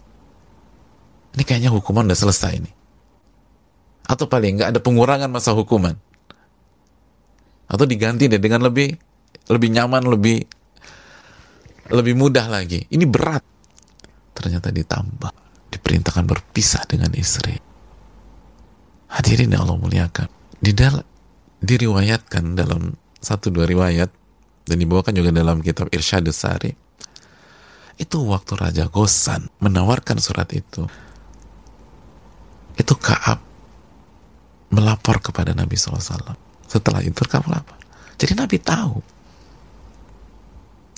Ini 1.35 1.43
kayaknya 1.43 1.71
hukuman 1.75 2.07
udah 2.07 2.19
selesai 2.19 2.53
ini. 2.55 2.71
Atau 4.07 4.31
paling 4.31 4.63
nggak 4.63 4.71
ada 4.71 4.81
pengurangan 4.81 5.27
masa 5.27 5.51
hukuman. 5.51 5.99
Atau 7.67 7.91
diganti 7.91 8.31
deh 8.31 8.39
dengan 8.39 8.63
lebih 8.63 8.95
lebih 9.51 9.69
nyaman, 9.75 10.07
lebih 10.07 10.47
lebih 11.91 12.15
mudah 12.15 12.47
lagi. 12.47 12.87
Ini 12.87 13.03
berat. 13.11 13.43
Ternyata 14.31 14.71
ditambah, 14.71 15.33
diperintahkan 15.75 16.25
berpisah 16.29 16.87
dengan 16.87 17.11
istri. 17.19 17.59
Hadirin 19.11 19.51
yang 19.51 19.67
Allah 19.67 19.81
muliakan. 19.81 20.29
Di 20.63 20.71
dalam 20.71 21.03
diriwayatkan 21.67 22.55
dalam 22.55 22.95
satu 23.19 23.51
dua 23.51 23.67
riwayat 23.67 24.09
dan 24.67 24.77
dibawakan 24.79 25.13
juga 25.19 25.35
dalam 25.35 25.59
kitab 25.59 25.91
Irsyad 25.91 26.23
Sari 26.31 26.87
itu 27.97 28.17
waktu 28.29 28.53
Raja 28.61 28.85
Gosan 28.93 29.49
menawarkan 29.61 30.21
surat 30.21 30.53
itu. 30.53 30.85
Itu 32.77 32.93
Kaab 33.01 33.41
melapor 34.69 35.17
kepada 35.25 35.57
Nabi 35.57 35.81
SAW. 35.81 36.37
Setelah 36.69 37.01
itu 37.01 37.25
Kaab 37.25 37.49
melapor. 37.49 37.81
Jadi 38.21 38.37
Nabi 38.37 38.61
tahu. 38.61 39.01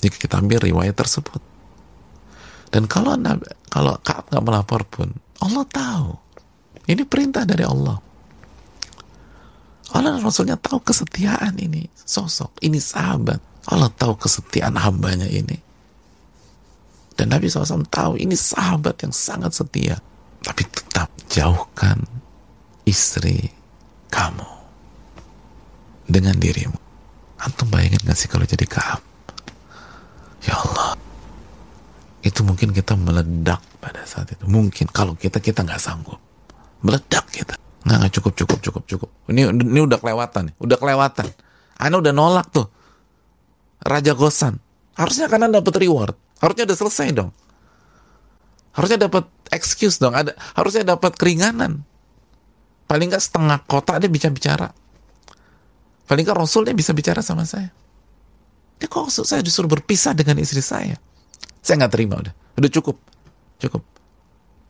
Jika 0.03 0.15
kita 0.19 0.43
ambil 0.43 0.59
riwayat 0.59 0.95
tersebut. 0.95 1.39
Dan 2.67 2.83
kalau 2.91 3.15
Nabi, 3.15 3.47
kalau 3.71 3.95
Kaab 4.03 4.27
nggak 4.27 4.43
melapor 4.43 4.83
pun, 4.83 5.15
Allah 5.39 5.63
tahu. 5.71 6.19
Ini 6.83 7.07
perintah 7.07 7.47
dari 7.47 7.63
Allah. 7.63 8.08
Allah 9.95 10.21
Rasulnya 10.21 10.57
tahu 10.59 10.81
kesetiaan 10.85 11.57
ini 11.57 11.89
sosok, 11.93 12.61
ini 12.61 12.77
sahabat. 12.77 13.41
Allah 13.69 13.89
tahu 13.93 14.17
kesetiaan 14.17 14.77
hambanya 14.77 15.25
ini. 15.29 15.57
Dan 17.13 17.35
Nabi 17.35 17.51
SAW 17.51 17.83
tahu 17.91 18.15
ini 18.15 18.33
sahabat 18.33 19.03
yang 19.03 19.11
sangat 19.11 19.51
setia. 19.51 19.99
Tapi 20.39 20.63
tetap 20.71 21.11
jauhkan 21.27 21.99
istri 22.87 23.51
kamu 24.07 24.47
dengan 26.07 26.33
dirimu. 26.39 26.79
Antum 27.39 27.67
bayangin 27.67 28.01
gak 28.07 28.17
sih 28.17 28.31
kalau 28.31 28.47
jadi 28.47 28.63
Kaab? 28.63 29.01
Ya 30.47 30.55
Allah. 30.55 30.95
Itu 32.19 32.43
mungkin 32.43 32.71
kita 32.75 32.95
meledak 32.99 33.63
pada 33.79 34.03
saat 34.03 34.31
itu. 34.31 34.43
Mungkin 34.47 34.91
kalau 34.91 35.15
kita 35.15 35.39
kita 35.39 35.63
nggak 35.63 35.79
sanggup. 35.79 36.19
Meledak 36.83 37.27
kita. 37.31 37.55
Nggak, 37.87 37.97
nggak 37.99 38.13
cukup, 38.19 38.33
cukup, 38.35 38.59
cukup, 38.59 38.83
cukup. 38.87 39.09
Ini, 39.31 39.55
ini 39.55 39.79
udah 39.79 39.97
kelewatan. 40.01 40.51
Udah 40.59 40.77
kelewatan. 40.79 41.27
Anda 41.79 41.95
udah 41.99 42.13
nolak 42.13 42.51
tuh. 42.51 42.67
Raja 43.79 44.11
Gosan. 44.11 44.59
Harusnya 44.99 45.31
kan 45.31 45.39
Anda 45.39 45.63
dapat 45.63 45.79
reward 45.79 46.11
Harusnya 46.39 46.67
udah 46.71 46.77
selesai 46.79 47.07
dong. 47.15 47.31
Harusnya 48.71 49.07
dapat 49.07 49.27
excuse 49.51 49.99
dong. 49.99 50.15
Ada 50.15 50.35
harusnya 50.55 50.95
dapat 50.95 51.19
keringanan. 51.19 51.83
Paling 52.87 53.11
nggak 53.11 53.23
setengah 53.23 53.59
kota 53.67 53.99
dia 53.99 54.07
bisa 54.07 54.31
bicara. 54.31 54.71
Paling 56.07 56.23
nggak 56.23 56.39
Rasul 56.39 56.63
dia 56.63 56.75
bisa 56.75 56.95
bicara 56.95 57.19
sama 57.19 57.43
saya. 57.43 57.69
Dia 58.79 58.87
kok 58.87 59.11
saya 59.11 59.43
disuruh 59.43 59.67
berpisah 59.67 60.15
dengan 60.15 60.39
istri 60.39 60.63
saya. 60.63 60.95
Saya 61.59 61.83
nggak 61.83 61.91
terima 61.91 62.15
udah. 62.23 62.33
Udah 62.55 62.71
cukup. 62.71 62.95
Cukup. 63.59 63.83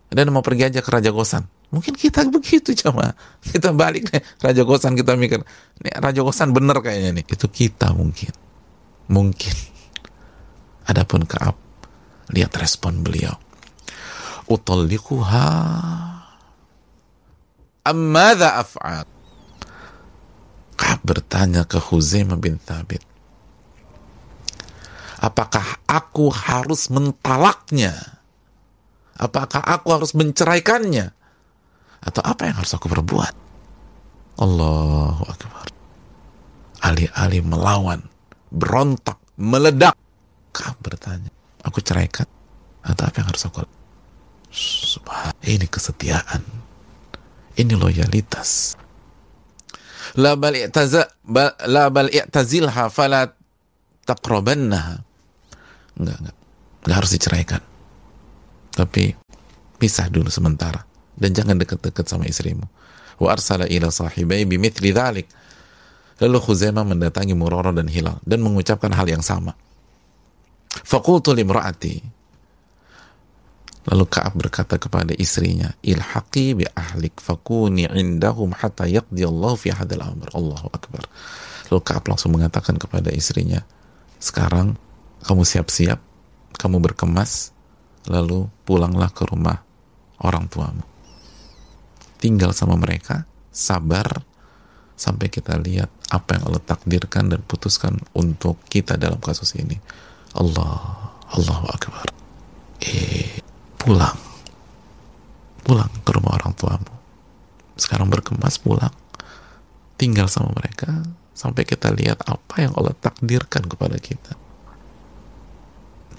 Dan 0.10 0.34
mau 0.34 0.42
pergi 0.42 0.74
aja 0.74 0.82
ke 0.82 0.90
Raja 0.90 1.14
Gosan. 1.14 1.46
Mungkin 1.70 1.94
kita 1.94 2.26
begitu 2.36 2.74
cuma 2.74 3.14
Kita 3.46 3.70
balik 3.74 4.10
nih 4.10 4.22
Raja 4.42 4.66
Gosan 4.66 4.98
kita 4.98 5.14
mikir, 5.14 5.42
nih 5.86 5.94
Raja 6.02 6.22
Gosan 6.26 6.50
bener 6.54 6.82
kayaknya 6.82 7.22
nih. 7.22 7.26
Itu 7.30 7.46
kita 7.50 7.94
mungkin. 7.94 8.34
Mungkin. 9.10 9.56
Adapun 10.90 11.26
Kaab, 11.30 11.56
lihat 12.34 12.54
respon 12.58 13.06
beliau. 13.06 13.38
Utallikuha 14.50 15.46
ammadha 17.86 18.62
af'al. 18.66 19.06
Kaab 20.80 21.00
bertanya 21.04 21.68
ke 21.68 21.78
Huzaimah 21.78 22.40
bin 22.40 22.58
Thabit. 22.58 23.04
Apakah 25.20 25.84
aku 25.84 26.32
harus 26.32 26.88
mentalaknya? 26.88 27.92
Apakah 29.20 29.60
aku 29.60 29.92
harus 29.92 30.16
menceraikannya? 30.16 31.19
Atau 32.00 32.24
apa 32.24 32.48
yang 32.48 32.56
harus 32.60 32.72
aku 32.72 32.88
perbuat? 32.88 33.34
Allahu 34.40 35.24
Akbar. 35.28 35.68
Alih-alih 36.80 37.44
melawan, 37.44 38.08
berontak, 38.48 39.20
meledak. 39.36 40.00
Kaab 40.56 40.80
bertanya, 40.80 41.28
aku 41.68 41.84
ceraikan 41.84 42.26
atau 42.80 43.04
apa 43.04 43.20
yang 43.20 43.28
harus 43.30 43.44
aku 43.46 43.68
Subhan, 44.50 45.36
ini 45.46 45.70
kesetiaan. 45.70 46.42
Ini 47.54 47.78
loyalitas. 47.78 48.74
La 50.18 50.34
bal 50.34 50.58
i'taza 50.58 51.06
la 51.70 51.86
bal 51.94 52.10
i'tazilha 52.10 52.90
fala 52.90 53.30
taqrabannaha. 54.10 55.06
Enggak, 56.02 56.18
enggak. 56.18 56.38
Enggak 56.82 56.98
harus 56.98 57.12
diceraikan. 57.14 57.62
Tapi 58.74 59.14
pisah 59.78 60.10
dulu 60.10 60.34
sementara 60.34 60.89
dan 61.20 61.36
jangan 61.36 61.60
dekat-dekat 61.60 62.08
sama 62.08 62.26
istrimu. 62.26 62.66
Wa 63.20 63.36
arsala 63.36 63.68
ila 63.68 63.92
sahibai 63.92 64.48
bimithli 64.48 64.96
dhalik. 64.96 65.28
Lalu 66.20 66.38
Khuzaimah 66.40 66.84
mendatangi 66.84 67.36
Muroro 67.36 67.72
dan 67.72 67.88
Hilal 67.88 68.20
dan 68.24 68.44
mengucapkan 68.44 68.92
hal 68.92 69.08
yang 69.08 69.24
sama. 69.24 69.56
Fakultu 70.72 71.32
limra'ati. 71.32 72.20
Lalu 73.90 74.06
Ka'ab 74.06 74.36
berkata 74.36 74.76
kepada 74.76 75.16
istrinya, 75.16 75.72
Ilhaqi 75.82 76.54
bi 76.54 76.66
ahlik 76.76 77.18
fakuni 77.24 77.88
indahum 77.90 78.52
hatta 78.52 78.86
yaqdi 78.86 79.24
Allah 79.24 79.54
fi 79.56 79.72
hadal 79.72 80.04
amr. 80.04 80.30
Allahu 80.36 80.68
Akbar. 80.70 81.08
Lalu 81.72 81.82
Ka'ab 81.82 82.04
langsung 82.12 82.36
mengatakan 82.36 82.76
kepada 82.76 83.10
istrinya, 83.10 83.64
sekarang 84.20 84.76
kamu 85.24 85.42
siap-siap, 85.48 85.98
kamu 86.60 86.84
berkemas, 86.84 87.56
lalu 88.06 88.52
pulanglah 88.68 89.10
ke 89.10 89.24
rumah 89.26 89.64
orang 90.22 90.46
tuamu. 90.52 90.84
Tinggal 92.20 92.52
sama 92.52 92.76
mereka, 92.76 93.24
sabar, 93.50 94.24
sampai 95.00 95.32
kita 95.32 95.56
lihat 95.56 95.88
apa 96.12 96.36
yang 96.36 96.52
Allah 96.52 96.60
takdirkan 96.60 97.32
dan 97.32 97.40
putuskan 97.48 97.96
untuk 98.12 98.60
kita 98.68 99.00
dalam 99.00 99.24
kasus 99.24 99.56
ini. 99.56 99.80
Allah 100.36 101.16
Allahu 101.32 101.66
Akbar. 101.72 102.12
Eh 102.84 103.40
pulang. 103.80 104.20
Pulang 105.64 105.92
ke 106.04 106.12
rumah 106.12 106.36
orang 106.36 106.54
tuamu. 106.60 106.94
Sekarang 107.80 108.12
berkemas 108.12 108.60
pulang. 108.60 108.92
Tinggal 109.96 110.28
sama 110.28 110.52
mereka 110.52 111.08
sampai 111.32 111.64
kita 111.64 111.96
lihat 111.96 112.20
apa 112.28 112.60
yang 112.60 112.76
Allah 112.76 112.92
takdirkan 113.00 113.64
kepada 113.64 113.96
kita. 113.96 114.36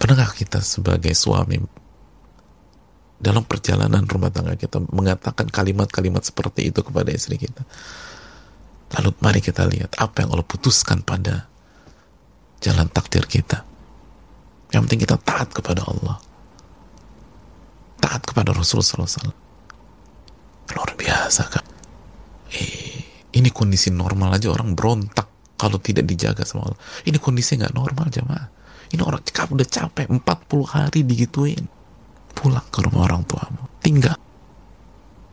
Pernahkah 0.01 0.33
kita 0.33 0.65
sebagai 0.65 1.13
suami 1.13 1.61
dalam 3.21 3.45
perjalanan 3.45 4.09
rumah 4.09 4.33
tangga 4.33 4.57
kita 4.57 4.81
mengatakan 4.91 5.47
kalimat-kalimat 5.53 6.25
seperti 6.25 6.73
itu 6.73 6.81
kepada 6.81 7.13
istri 7.13 7.37
kita 7.37 7.63
lalu 8.97 9.13
mari 9.21 9.45
kita 9.45 9.69
lihat 9.69 9.95
apa 10.01 10.25
yang 10.25 10.33
Allah 10.33 10.49
putuskan 10.49 11.05
pada 11.05 11.47
jalan 12.65 12.89
takdir 12.89 13.29
kita 13.29 13.71
yang 14.71 14.87
penting 14.87 15.03
kita 15.03 15.19
taat 15.19 15.51
kepada 15.51 15.83
Allah. 15.83 16.17
Taat 17.99 18.23
kepada 18.23 18.55
Rasulullah 18.55 19.07
SAW. 19.07 19.35
Luar 20.79 20.91
biasa 20.95 21.43
kan? 21.51 21.67
Eh, 22.55 23.03
Ini 23.31 23.47
kondisi 23.55 23.95
normal 23.95 24.43
aja 24.43 24.51
orang 24.51 24.75
berontak 24.75 25.55
kalau 25.55 25.79
tidak 25.79 26.07
dijaga 26.07 26.43
sama 26.43 26.67
Allah. 26.71 26.81
Ini 27.07 27.19
kondisi 27.23 27.55
nggak 27.59 27.75
normal 27.75 28.11
jemaah. 28.11 28.47
Ini 28.91 29.03
orang 29.07 29.23
udah 29.23 29.69
capek 29.71 30.11
40 30.11 30.67
hari 30.67 31.07
digituin. 31.07 31.67
Pulang 32.41 32.65
ke 32.73 32.81
rumah 32.81 33.05
orang 33.05 33.23
tuamu. 33.29 33.69
Tinggal. 33.85 34.17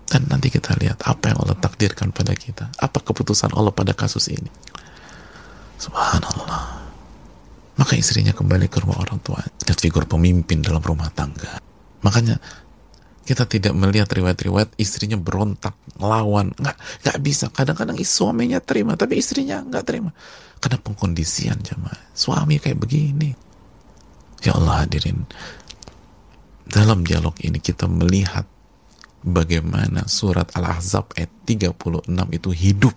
Dan 0.08 0.28
nanti 0.28 0.52
kita 0.52 0.76
lihat 0.76 1.04
apa 1.08 1.32
yang 1.32 1.40
Allah 1.40 1.56
takdirkan 1.56 2.12
pada 2.12 2.36
kita. 2.36 2.68
Apa 2.84 3.00
keputusan 3.00 3.56
Allah 3.56 3.72
pada 3.72 3.96
kasus 3.96 4.28
ini. 4.28 4.52
Subhanallah. 5.80 6.84
Maka 7.80 7.94
istrinya 7.96 8.36
kembali 8.36 8.68
ke 8.68 8.84
rumah 8.84 9.00
orang 9.00 9.24
tua. 9.24 9.40
Lihat 9.40 9.80
figur 9.80 10.04
pemimpin 10.04 10.60
dalam 10.60 10.84
rumah 10.84 11.08
tangga. 11.16 11.64
Makanya 12.04 12.42
kita 13.28 13.44
tidak 13.44 13.76
melihat 13.76 14.08
riwayat-riwayat 14.08 14.80
istrinya 14.80 15.20
berontak, 15.20 15.76
melawan, 16.00 16.56
nggak 16.56 16.78
nggak 17.04 17.18
bisa. 17.20 17.52
Kadang-kadang 17.52 18.00
suaminya 18.00 18.64
terima, 18.64 18.96
tapi 18.96 19.20
istrinya 19.20 19.60
nggak 19.62 19.84
terima. 19.84 20.16
Karena 20.64 20.80
pengkondisian 20.80 21.60
jemaah. 21.60 22.16
Suami 22.16 22.58
kayak 22.58 22.80
begini. 22.80 23.36
Ya 24.42 24.56
Allah 24.56 24.88
hadirin. 24.88 25.28
Dalam 26.68 27.08
dialog 27.08 27.36
ini 27.40 27.64
kita 27.64 27.88
melihat 27.88 28.44
bagaimana 29.24 30.04
surat 30.12 30.52
Al-Ahzab 30.52 31.16
ayat 31.16 31.32
36 31.48 32.12
itu 32.36 32.50
hidup. 32.52 32.96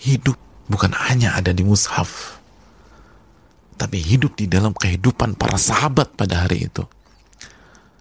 Hidup. 0.00 0.38
Bukan 0.66 0.96
hanya 0.96 1.36
ada 1.36 1.52
di 1.52 1.62
mushaf. 1.62 2.40
Tapi 3.76 4.00
hidup 4.00 4.40
di 4.40 4.48
dalam 4.48 4.72
kehidupan 4.72 5.36
para 5.36 5.60
sahabat 5.60 6.16
pada 6.16 6.48
hari 6.48 6.66
itu 6.66 6.82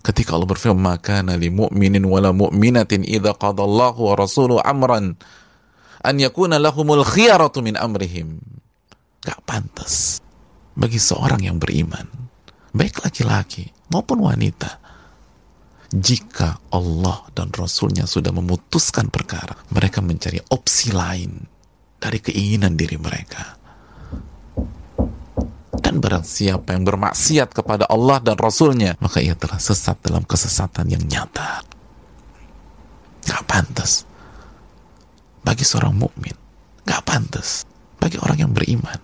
ketika 0.05 0.37
Allah 0.37 0.45
berfirman 0.45 0.77
maka 0.77 1.25
nali 1.25 1.49
mu'minin 1.49 2.05
wala 2.05 2.29
mu'minatin 2.29 3.01
idza 3.01 3.33
qadallahu 3.33 4.05
wa 4.05 4.13
rasuluhu 4.13 4.61
amran 4.61 5.17
an 6.05 6.15
yakuna 6.21 6.61
lahumul 6.61 7.01
khiyaratu 7.01 7.65
min 7.65 7.73
amrihim 7.73 8.37
gak 9.25 9.41
pantas 9.49 10.21
bagi 10.77 11.01
seorang 11.01 11.41
yang 11.41 11.57
beriman 11.57 12.05
baik 12.69 13.01
laki-laki 13.01 13.73
maupun 13.89 14.21
wanita 14.21 14.77
jika 15.93 16.61
Allah 16.73 17.25
dan 17.35 17.53
Rasulnya 17.53 18.09
sudah 18.09 18.33
memutuskan 18.33 19.09
perkara 19.13 19.53
mereka 19.69 20.01
mencari 20.01 20.41
opsi 20.53 20.93
lain 20.93 21.45
dari 22.01 22.19
keinginan 22.21 22.73
diri 22.77 22.97
mereka 22.97 23.65
dan 25.95 26.01
barang 26.01 26.25
siapa 26.25 26.73
yang 26.73 26.81
bermaksiat 26.81 27.53
kepada 27.53 27.85
Allah 27.85 28.17
dan 28.17 28.35
Rasulnya, 28.41 28.97
maka 28.97 29.21
ia 29.21 29.37
telah 29.37 29.61
sesat 29.61 30.01
dalam 30.01 30.25
kesesatan 30.25 30.89
yang 30.89 31.05
nyata. 31.05 31.61
Gak 33.21 33.43
pantas. 33.45 34.01
Bagi 35.45 35.61
seorang 35.61 35.93
mukmin, 35.93 36.33
gak 36.89 37.05
pantas. 37.05 37.69
Bagi 38.01 38.17
orang 38.17 38.43
yang 38.43 38.51
beriman. 38.51 38.97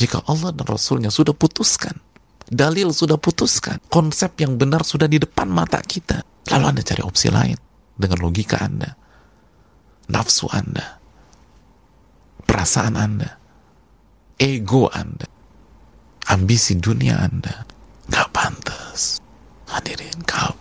Jika 0.00 0.24
Allah 0.26 0.50
dan 0.56 0.64
Rasulnya 0.64 1.12
sudah 1.12 1.36
putuskan, 1.36 2.02
dalil 2.46 2.94
sudah 2.94 3.18
putuskan, 3.18 3.82
konsep 3.90 4.38
yang 4.40 4.58
benar 4.58 4.86
sudah 4.86 5.10
di 5.10 5.18
depan 5.18 5.50
mata 5.50 5.82
kita, 5.82 6.22
lalu 6.50 6.64
Anda 6.74 6.82
cari 6.82 7.02
opsi 7.02 7.28
lain 7.30 7.58
dengan 7.94 8.18
logika 8.22 8.62
Anda, 8.62 8.90
nafsu 10.10 10.46
Anda, 10.50 10.98
perasaan 12.46 12.94
Anda, 12.94 13.30
ego 14.38 14.88
Anda, 14.90 15.26
ambisi 16.30 16.78
dunia 16.78 17.20
Anda. 17.22 17.66
Gak 18.06 18.30
pantas. 18.30 19.18
Hadirin 19.66 20.22
kau 20.22 20.54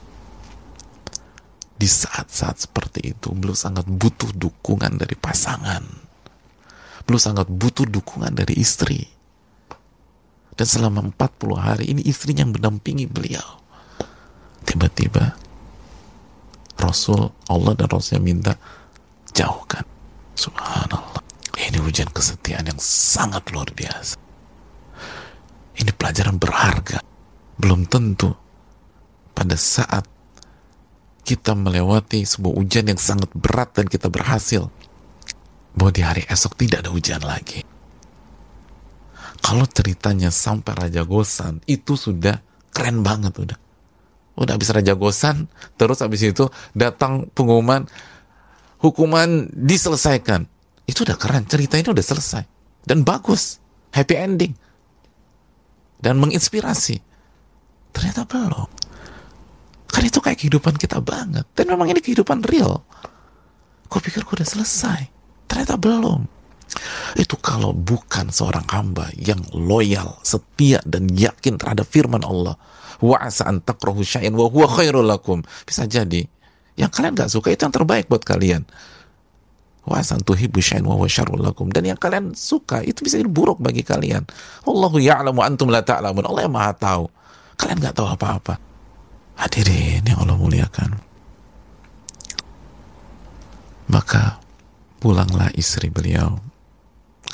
di 1.76 1.88
saat-saat 1.92 2.66
seperti 2.66 3.14
itu 3.14 3.36
beliau 3.36 3.54
sangat 3.54 3.84
butuh 3.86 4.32
dukungan 4.32 4.96
dari 4.96 5.14
pasangan. 5.14 5.84
Beliau 7.06 7.22
sangat 7.22 7.52
butuh 7.52 7.86
dukungan 7.86 8.34
dari 8.34 8.58
istri 8.58 9.06
dan 10.56 10.68
selama 10.68 11.12
40 11.12 11.56
hari 11.60 11.86
ini 11.92 12.02
istrinya 12.08 12.48
yang 12.48 12.56
mendampingi 12.56 13.08
beliau 13.08 13.64
tiba-tiba 14.64 15.36
Rasul 16.80 17.32
Allah 17.48 17.74
dan 17.76 17.88
Rasulnya 17.92 18.24
minta 18.24 18.54
jauhkan 19.36 19.84
subhanallah 20.36 21.24
ini 21.56 21.80
hujan 21.80 22.12
kesetiaan 22.12 22.68
yang 22.68 22.80
sangat 22.80 23.48
luar 23.52 23.68
biasa 23.72 24.26
ini 25.76 25.92
pelajaran 25.92 26.40
berharga. 26.40 27.04
Belum 27.60 27.84
tentu 27.88 28.32
pada 29.36 29.56
saat 29.60 30.08
kita 31.26 31.58
melewati 31.58 32.24
sebuah 32.24 32.54
ujian 32.56 32.88
yang 32.88 33.00
sangat 33.02 33.32
berat 33.34 33.76
dan 33.76 33.90
kita 33.90 34.08
berhasil 34.08 34.70
bahwa 35.76 35.92
di 35.92 36.04
hari 36.06 36.24
esok 36.32 36.56
tidak 36.56 36.86
ada 36.86 36.92
hujan 36.94 37.20
lagi. 37.24 37.66
Kalau 39.46 39.70
ceritanya 39.70 40.34
sampai 40.34 40.74
Raja 40.74 41.06
Gosan 41.06 41.62
itu 41.70 41.94
sudah 41.94 42.42
keren 42.74 43.06
banget 43.06 43.38
udah. 43.38 43.60
Udah 44.42 44.58
habis 44.58 44.74
Raja 44.74 44.98
Gosan, 44.98 45.46
terus 45.78 46.02
habis 46.02 46.26
itu 46.26 46.50
datang 46.74 47.30
pengumuman 47.30 47.86
hukuman 48.82 49.46
diselesaikan. 49.54 50.50
Itu 50.90 51.06
udah 51.06 51.14
keren, 51.14 51.46
cerita 51.46 51.78
ini 51.78 51.94
udah 51.94 52.02
selesai 52.02 52.44
dan 52.90 53.06
bagus, 53.06 53.62
happy 53.94 54.18
ending 54.18 54.54
dan 56.02 56.18
menginspirasi. 56.18 56.98
Ternyata 57.94 58.26
belum. 58.26 58.70
Kan 59.90 60.04
itu 60.04 60.20
kayak 60.20 60.42
kehidupan 60.42 60.76
kita 60.76 61.00
banget. 61.00 61.48
Dan 61.56 61.72
memang 61.72 61.88
ini 61.88 62.04
kehidupan 62.04 62.44
real. 62.44 62.84
Gue 63.88 64.02
pikir 64.04 64.28
udah 64.28 64.44
selesai. 64.44 65.08
Ternyata 65.48 65.80
belum. 65.80 66.35
Itu 67.16 67.40
kalau 67.40 67.72
bukan 67.72 68.34
seorang 68.34 68.68
hamba 68.68 69.08
yang 69.16 69.40
loyal, 69.56 70.20
setia, 70.26 70.84
dan 70.84 71.08
yakin 71.08 71.56
terhadap 71.56 71.88
firman 71.88 72.26
Allah. 72.28 72.60
Wa 73.00 73.24
asa 73.28 73.48
an 73.48 73.64
wa 73.64 74.48
huwa 74.48 74.68
khairul 74.68 75.08
lakum. 75.08 75.44
Bisa 75.64 75.88
jadi. 75.88 76.28
Yang 76.76 76.92
kalian 77.00 77.14
gak 77.16 77.32
suka 77.32 77.56
itu 77.56 77.64
yang 77.64 77.76
terbaik 77.76 78.12
buat 78.12 78.24
kalian. 78.28 78.68
Wa 79.88 80.02
santuhibu 80.02 80.60
syai'an 80.60 80.84
wa 80.84 81.00
syarrul 81.08 81.40
lakum. 81.40 81.72
Dan 81.72 81.88
yang 81.88 82.00
kalian 82.00 82.36
suka 82.36 82.84
itu 82.84 83.06
bisa 83.06 83.16
jadi 83.16 83.32
buruk 83.32 83.62
bagi 83.64 83.86
kalian. 83.86 84.28
Allahu 84.68 85.00
ya'lamu 85.00 85.40
antum 85.40 85.72
la 85.72 85.86
ta'lamun. 85.86 86.28
Allah 86.28 86.42
yang 86.44 86.56
maha 86.56 86.74
tahu. 86.76 87.06
Kalian 87.56 87.80
nggak 87.80 87.96
tahu 87.96 88.08
apa-apa. 88.12 88.60
Hadirin 89.40 90.04
yang 90.04 90.20
Allah 90.20 90.36
muliakan. 90.36 91.00
Maka 93.86 94.42
pulanglah 95.00 95.54
istri 95.54 95.94
beliau 95.94 96.42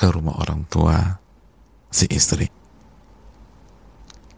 ke 0.02 0.10
rumah 0.10 0.42
orang 0.42 0.66
tua 0.66 1.22
si 1.94 2.10
istri. 2.10 2.50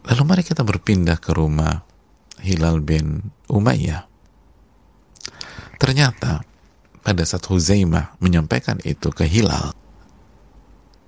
Lalu 0.04 0.22
mari 0.28 0.42
kita 0.44 0.60
berpindah 0.60 1.16
ke 1.16 1.32
rumah 1.32 1.80
Hilal 2.44 2.84
bin 2.84 3.32
Umayyah. 3.48 4.04
Ternyata 5.80 6.44
pada 7.00 7.24
saat 7.24 7.48
Huzaimah 7.48 8.20
menyampaikan 8.20 8.76
itu 8.84 9.08
ke 9.08 9.24
Hilal 9.24 9.72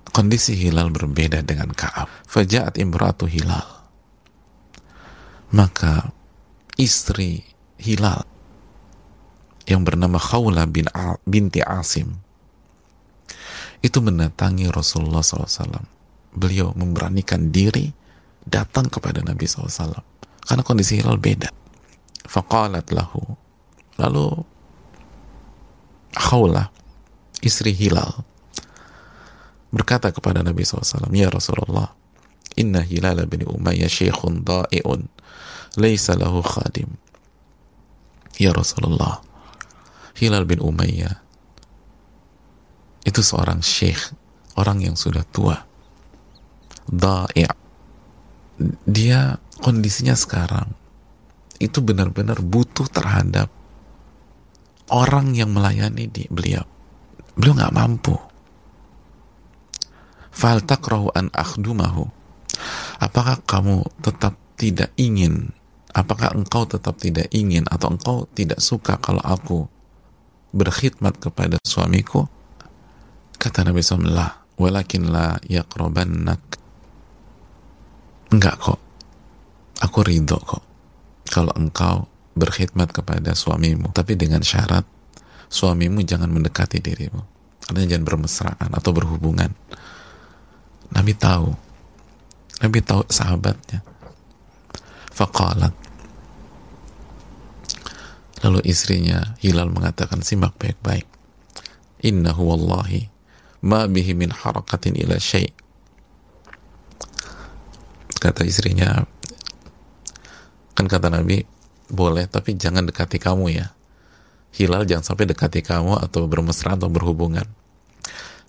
kondisi 0.09 0.57
Hilal 0.57 0.89
berbeda 0.89 1.45
dengan 1.45 1.69
Ka'ab. 1.77 2.09
Fajaat 2.25 2.81
imratu 2.81 3.29
Hilal. 3.29 3.85
Maka 5.53 6.09
istri 6.81 7.45
Hilal 7.77 8.25
yang 9.69 9.85
bernama 9.85 10.17
Khawla 10.17 10.65
bin 10.65 10.89
binti 11.29 11.61
Asim 11.61 12.26
itu 13.81 14.01
mendatangi 14.01 14.69
Rasulullah 14.73 15.21
SAW 15.21 15.85
beliau 16.33 16.73
memberanikan 16.73 17.49
diri 17.53 17.89
datang 18.47 18.87
kepada 18.87 19.21
Nabi 19.21 19.45
SAW 19.45 20.01
karena 20.47 20.63
kondisi 20.63 20.97
Hilal 20.97 21.19
beda. 21.19 21.51
Faqalat 22.27 22.87
lahu. 22.95 23.19
Lalu 23.97 24.45
Khawlah 26.15 26.69
istri 27.41 27.73
Hilal 27.73 28.13
berkata 29.73 30.13
kepada 30.13 30.45
Nabi 30.45 30.63
SAW 30.63 31.09
Ya 31.11 31.33
Rasulullah 31.33 31.91
Inna 32.57 32.81
Hilal 32.81 33.25
bin 33.25 33.45
Umayyah 33.45 33.89
syekhun 33.89 34.45
da'i'un 34.45 35.09
Laysa 35.77 36.17
lahu 36.17 36.41
khadim. 36.41 36.89
Ya 38.41 38.53
Rasulullah 38.53 39.21
Hilal 40.17 40.45
bin 40.49 40.61
Umayyah 40.61 41.26
itu 43.07 43.23
seorang 43.23 43.63
syekh 43.63 44.11
orang 44.59 44.83
yang 44.83 44.99
sudah 44.99 45.23
tua 45.31 45.63
da'i' 46.91 47.47
dia 48.83 49.39
kondisinya 49.63 50.13
sekarang 50.17 50.75
itu 51.57 51.81
benar-benar 51.81 52.43
butuh 52.43 52.85
terhadap 52.89 53.49
orang 54.93 55.35
yang 55.35 55.51
melayani 55.51 56.07
di 56.07 56.23
beliau. 56.29 56.63
Beliau 57.37 57.53
nggak 57.57 57.75
mampu. 57.75 58.15
Fal 60.33 60.61
takrahu 60.61 61.09
an 61.17 61.33
akhdumahu. 61.33 62.05
Apakah 63.01 63.41
kamu 63.45 63.85
tetap 64.01 64.37
tidak 64.57 64.93
ingin? 64.97 65.53
Apakah 65.93 66.33
engkau 66.33 66.65
tetap 66.69 66.97
tidak 67.01 67.29
ingin 67.33 67.65
atau 67.69 67.93
engkau 67.93 68.17
tidak 68.37 68.61
suka 68.61 69.01
kalau 69.01 69.21
aku 69.21 69.65
berkhidmat 70.53 71.17
kepada 71.17 71.57
suamiku? 71.65 72.29
Kata 73.37 73.61
Nabi 73.61 73.85
SAW, 73.85 74.57
walakin 74.57 75.13
la 75.13 75.37
yaqrabannak. 75.45 76.41
Enggak 78.33 78.55
kok. 78.57 78.79
Aku 79.85 80.01
ridho 80.01 80.41
kok. 80.41 80.65
Kalau 81.29 81.53
engkau 81.53 82.09
berkhidmat 82.33 82.89
kepada 82.89 83.37
suamimu. 83.37 83.93
Tapi 83.93 84.17
dengan 84.17 84.41
syarat, 84.41 84.83
suamimu 85.53 86.01
jangan 86.01 86.33
mendekati 86.33 86.81
dirimu. 86.81 87.21
Artinya 87.69 87.87
jangan 87.87 88.05
bermesraan 88.05 88.69
atau 88.73 88.91
berhubungan. 88.91 89.53
Nabi 90.97 91.13
tahu. 91.13 91.53
Nabi 92.65 92.79
tahu 92.81 93.05
sahabatnya. 93.05 93.85
Faqalat. 95.13 95.73
Lalu 98.45 98.59
istrinya 98.69 99.37
Hilal 99.41 99.69
mengatakan 99.69 100.21
simak 100.25 100.57
baik-baik. 100.57 101.05
Innahu 102.05 102.53
wallahi 102.53 103.16
ma 103.67 103.83
bihi 103.83 104.15
min 104.15 104.31
harakatin 104.31 104.95
ila 104.95 105.19
syai' 105.19 105.51
kata 108.23 108.47
istrinya 108.47 109.03
kan 110.71 110.87
kata 110.87 111.11
Nabi 111.11 111.43
boleh 111.91 112.31
tapi 112.31 112.55
jangan 112.55 112.87
dekati 112.87 113.19
kamu 113.19 113.45
ya. 113.59 113.67
Hilal 114.55 114.87
jangan 114.89 115.13
sampai 115.13 115.29
dekati 115.29 115.61
kamu 115.61 116.01
atau 116.01 116.25
bermesra 116.25 116.73
atau 116.73 116.89
berhubungan. 116.89 117.45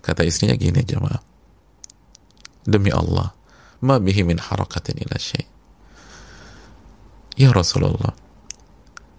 Kata 0.01 0.25
istrinya 0.25 0.57
gini 0.57 0.81
jemaah. 0.83 1.21
Demi 2.65 2.89
Allah 2.95 3.35
ma 3.83 3.99
bihi 3.99 4.23
min 4.27 4.39
harakatin 4.39 4.99
ila 5.03 5.19
syai' 5.19 5.47
ya 7.39 7.55
Rasulullah 7.55 8.11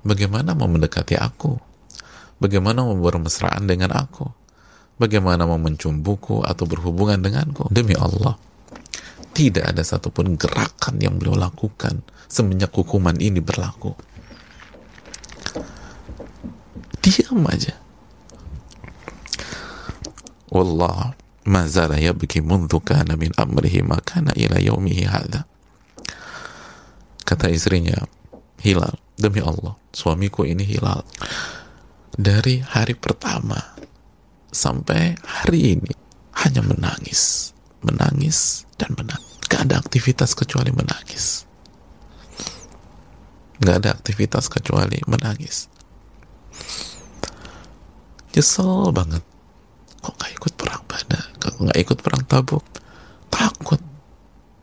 bagaimana 0.04 0.52
mau 0.52 0.68
mendekati 0.68 1.16
aku? 1.16 1.56
Bagaimana 2.39 2.88
mau 2.88 2.95
bermesraan 2.95 3.68
dengan 3.68 3.91
aku 3.95 4.39
bagaimana 5.00 5.47
mau 5.47 5.58
mencumbuku 5.58 6.43
atau 6.43 6.68
berhubungan 6.68 7.24
denganku? 7.24 7.72
Demi 7.72 7.95
Allah 7.95 8.36
tidak 9.32 9.72
ada 9.72 9.84
satupun 9.88 10.36
gerakan 10.36 11.00
yang 11.00 11.16
beliau 11.16 11.39
lakukan 11.39 12.04
semenjak 12.28 12.76
hukuman 12.76 13.16
ini 13.18 13.39
berlaku. 13.39 13.95
Diam 17.00 17.47
aja. 17.47 17.80
Wallah 20.52 21.16
ma 21.47 21.64
zala 21.72 21.95
yabki 21.95 22.43
mundu 22.43 22.84
kana 22.84 23.16
min 23.16 23.32
amrihi 23.39 23.80
ma 23.80 23.97
kana 24.04 24.36
ila 24.36 24.60
yaumihi 24.60 25.08
hadha. 25.08 25.47
Kata 27.24 27.47
istrinya 27.47 27.95
Hilal 28.60 29.00
demi 29.16 29.39
Allah 29.39 29.80
suamiku 29.95 30.43
ini 30.43 30.68
Hilal. 30.68 31.06
Dari 32.20 32.60
hari 32.60 33.00
pertama 33.00 33.80
sampai 34.50 35.18
hari 35.22 35.78
ini 35.78 35.93
hanya 36.45 36.66
menangis, 36.66 37.54
menangis 37.86 38.66
dan 38.80 38.93
menangis. 38.97 39.28
Gak 39.50 39.66
ada 39.70 39.82
aktivitas 39.82 40.38
kecuali 40.38 40.70
menangis. 40.70 41.45
Gak 43.60 43.76
ada 43.84 43.89
aktivitas 43.91 44.47
kecuali 44.47 45.02
menangis. 45.10 45.68
Nyesel 48.34 48.93
banget. 48.93 49.26
Kok 50.00 50.16
gak 50.16 50.32
ikut 50.32 50.54
perang 50.56 50.84
Badar? 50.86 51.26
Kok 51.41 51.54
gak 51.70 51.80
ikut 51.82 52.00
perang 52.00 52.24
Tabuk? 52.30 52.64
Takut 53.34 53.82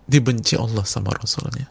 dibenci 0.07 0.55
Allah 0.55 0.87
sama 0.87 1.13
Rasulnya. 1.13 1.67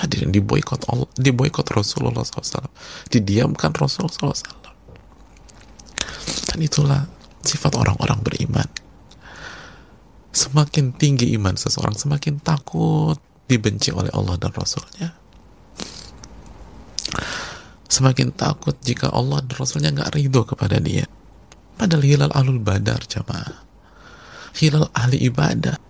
Hadirin 0.00 0.32
diboykot 0.32 0.88
Allah, 0.88 1.04
diboykot 1.20 1.68
Rasulullah 1.76 2.24
SAW, 2.24 2.72
didiamkan 3.12 3.76
Rasulullah 3.76 4.32
SAW 4.32 4.69
itulah 6.58 7.06
sifat 7.46 7.78
orang-orang 7.78 8.18
beriman. 8.26 8.66
Semakin 10.30 10.94
tinggi 10.94 11.30
iman 11.38 11.54
seseorang, 11.54 11.94
semakin 11.94 12.42
takut 12.42 13.18
dibenci 13.46 13.94
oleh 13.94 14.10
Allah 14.14 14.38
dan 14.38 14.54
Rasulnya. 14.54 15.14
Semakin 17.90 18.30
takut 18.30 18.78
jika 18.78 19.10
Allah 19.10 19.42
dan 19.42 19.54
Rasulnya 19.58 19.90
nggak 19.90 20.14
ridho 20.14 20.46
kepada 20.46 20.78
dia. 20.78 21.10
Padahal 21.74 22.06
hilal 22.06 22.34
alul 22.34 22.62
badar 22.62 23.02
jamaah. 23.02 23.66
Hilal 24.54 24.86
ahli 24.94 25.26
ibadah. 25.26 25.89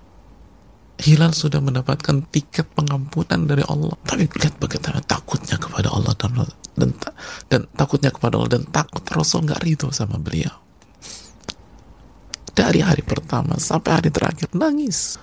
Hilal 1.00 1.32
sudah 1.32 1.64
mendapatkan 1.64 2.28
tiket 2.28 2.68
pengampunan 2.76 3.48
dari 3.48 3.64
Allah. 3.64 3.96
Tapi 4.04 4.28
lihat 4.28 4.60
bagaimana 4.60 5.00
takutnya 5.00 5.56
kepada 5.56 5.88
Allah 5.88 6.12
dan 6.12 6.44
dan, 6.76 6.90
dan 7.48 7.60
takutnya 7.72 8.12
kepada 8.12 8.36
Allah 8.36 8.60
dan 8.60 8.68
takut 8.68 9.00
Rasul 9.08 9.48
nggak 9.48 9.64
ridho 9.64 9.88
sama 9.88 10.20
beliau. 10.20 10.52
Dari 12.52 12.84
hari 12.84 13.00
pertama 13.00 13.56
sampai 13.56 13.96
hari 13.96 14.10
terakhir 14.12 14.52
nangis, 14.52 15.16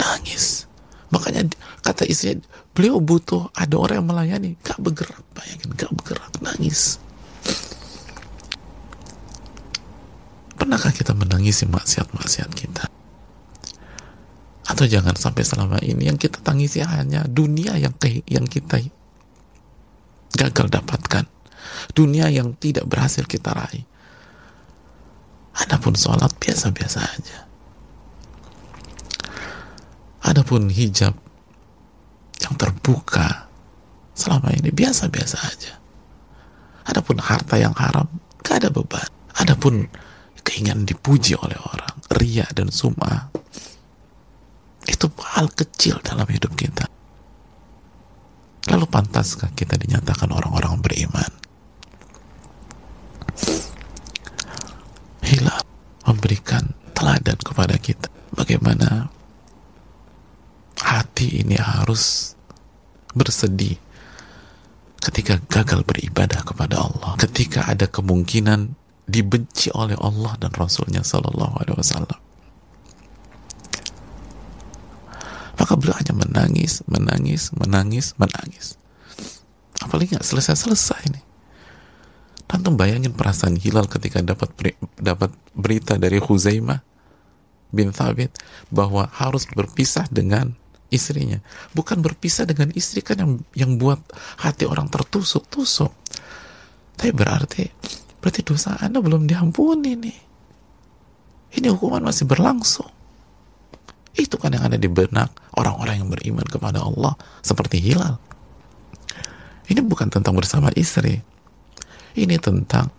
nangis. 0.00 0.64
Makanya 1.12 1.48
kata 1.84 2.08
istrinya, 2.08 2.44
beliau 2.72 3.00
butuh 3.00 3.52
ada 3.56 3.76
orang 3.80 4.04
yang 4.04 4.08
melayani, 4.12 4.50
gak 4.60 4.76
bergerak, 4.76 5.24
bayangin 5.32 5.72
gak 5.72 5.92
bergerak, 5.96 6.32
nangis. 6.44 7.00
Pernahkah 10.52 10.92
kita 10.92 11.16
menangisi 11.16 11.64
maksiat-maksiat 11.64 12.50
kita? 12.52 12.84
Atau 14.68 14.84
jangan 14.84 15.16
sampai 15.16 15.42
selama 15.48 15.80
ini 15.80 16.12
yang 16.12 16.20
kita 16.20 16.44
tangisi 16.44 16.84
hanya 16.84 17.24
dunia 17.24 17.72
yang 17.80 17.96
ke, 17.96 18.20
yang 18.28 18.44
kita 18.44 18.84
gagal 20.36 20.68
dapatkan. 20.68 21.24
Dunia 21.96 22.28
yang 22.28 22.52
tidak 22.60 22.84
berhasil 22.84 23.24
kita 23.24 23.56
raih. 23.56 23.88
Adapun 25.56 25.96
sholat 25.96 26.30
biasa-biasa 26.36 27.00
aja. 27.00 27.38
Adapun 30.28 30.68
hijab 30.68 31.16
yang 32.44 32.54
terbuka 32.60 33.48
selama 34.12 34.52
ini 34.52 34.68
biasa-biasa 34.68 35.36
aja. 35.48 35.74
Adapun 36.84 37.24
harta 37.24 37.56
yang 37.56 37.72
haram 37.72 38.06
gak 38.44 38.60
ada 38.62 38.68
beban. 38.68 39.08
Adapun 39.40 39.88
keinginan 40.44 40.84
dipuji 40.84 41.40
oleh 41.40 41.56
orang 41.56 41.94
ria 42.20 42.44
dan 42.52 42.68
sum'ah 42.68 43.32
itu 44.88 45.06
hal 45.20 45.52
kecil 45.52 46.00
dalam 46.00 46.24
hidup 46.26 46.56
kita. 46.56 46.88
Lalu 48.68 48.84
pantaskah 48.88 49.52
kita 49.52 49.76
dinyatakan 49.76 50.32
orang-orang 50.32 50.80
beriman? 50.80 51.30
Hilal 55.24 55.62
memberikan 56.08 56.72
teladan 56.96 57.36
kepada 57.36 57.76
kita 57.76 58.08
bagaimana 58.32 59.12
hati 60.80 61.44
ini 61.44 61.56
harus 61.60 62.32
bersedih 63.12 63.76
ketika 64.98 65.38
gagal 65.46 65.86
beribadah 65.86 66.42
kepada 66.42 66.82
Allah, 66.82 67.14
ketika 67.20 67.68
ada 67.70 67.86
kemungkinan 67.86 68.74
dibenci 69.08 69.72
oleh 69.72 69.96
Allah 69.96 70.36
dan 70.36 70.52
Rasulnya 70.52 71.00
Sallallahu 71.00 71.64
Alaihi 71.64 71.78
Wasallam. 71.78 72.27
Maka 75.58 75.74
beliau 75.74 75.98
hanya 75.98 76.14
menangis, 76.14 76.86
menangis, 76.86 77.50
menangis, 77.50 78.14
menangis. 78.14 78.78
Apalagi 79.82 80.14
nggak 80.14 80.26
selesai-selesai 80.26 81.00
ini. 81.10 81.20
Tantum 82.48 82.80
bayangin 82.80 83.12
perasaan 83.12 83.60
Hilal 83.60 83.90
ketika 83.90 84.24
dapat 84.24 84.48
dapat 84.96 85.30
berita 85.52 86.00
dari 86.00 86.16
Huzaimah 86.16 86.80
bin 87.68 87.92
Thabit 87.92 88.32
bahwa 88.72 89.04
harus 89.12 89.44
berpisah 89.44 90.08
dengan 90.08 90.56
istrinya. 90.88 91.38
Bukan 91.76 92.00
berpisah 92.00 92.48
dengan 92.48 92.72
istri 92.72 93.04
kan 93.04 93.20
yang 93.20 93.32
yang 93.52 93.70
buat 93.76 94.00
hati 94.40 94.64
orang 94.64 94.88
tertusuk-tusuk. 94.88 95.92
Tapi 96.96 97.12
berarti 97.12 97.68
berarti 98.18 98.40
dosa 98.42 98.80
Anda 98.80 99.04
belum 99.04 99.28
diampuni 99.28 99.92
nih. 99.94 100.18
Ini 101.60 101.68
hukuman 101.72 102.04
masih 102.04 102.24
berlangsung. 102.28 102.97
Itu 104.18 104.34
kan 104.34 104.50
yang 104.50 104.66
ada 104.66 104.74
di 104.74 104.90
benak 104.90 105.30
orang-orang 105.54 106.02
yang 106.02 106.10
beriman 106.10 106.42
kepada 106.42 106.82
Allah 106.82 107.14
seperti 107.38 107.78
hilal. 107.78 108.18
Ini 109.70 109.78
bukan 109.86 110.10
tentang 110.10 110.34
bersama 110.34 110.74
istri. 110.74 111.22
Ini 112.18 112.34
tentang 112.42 112.90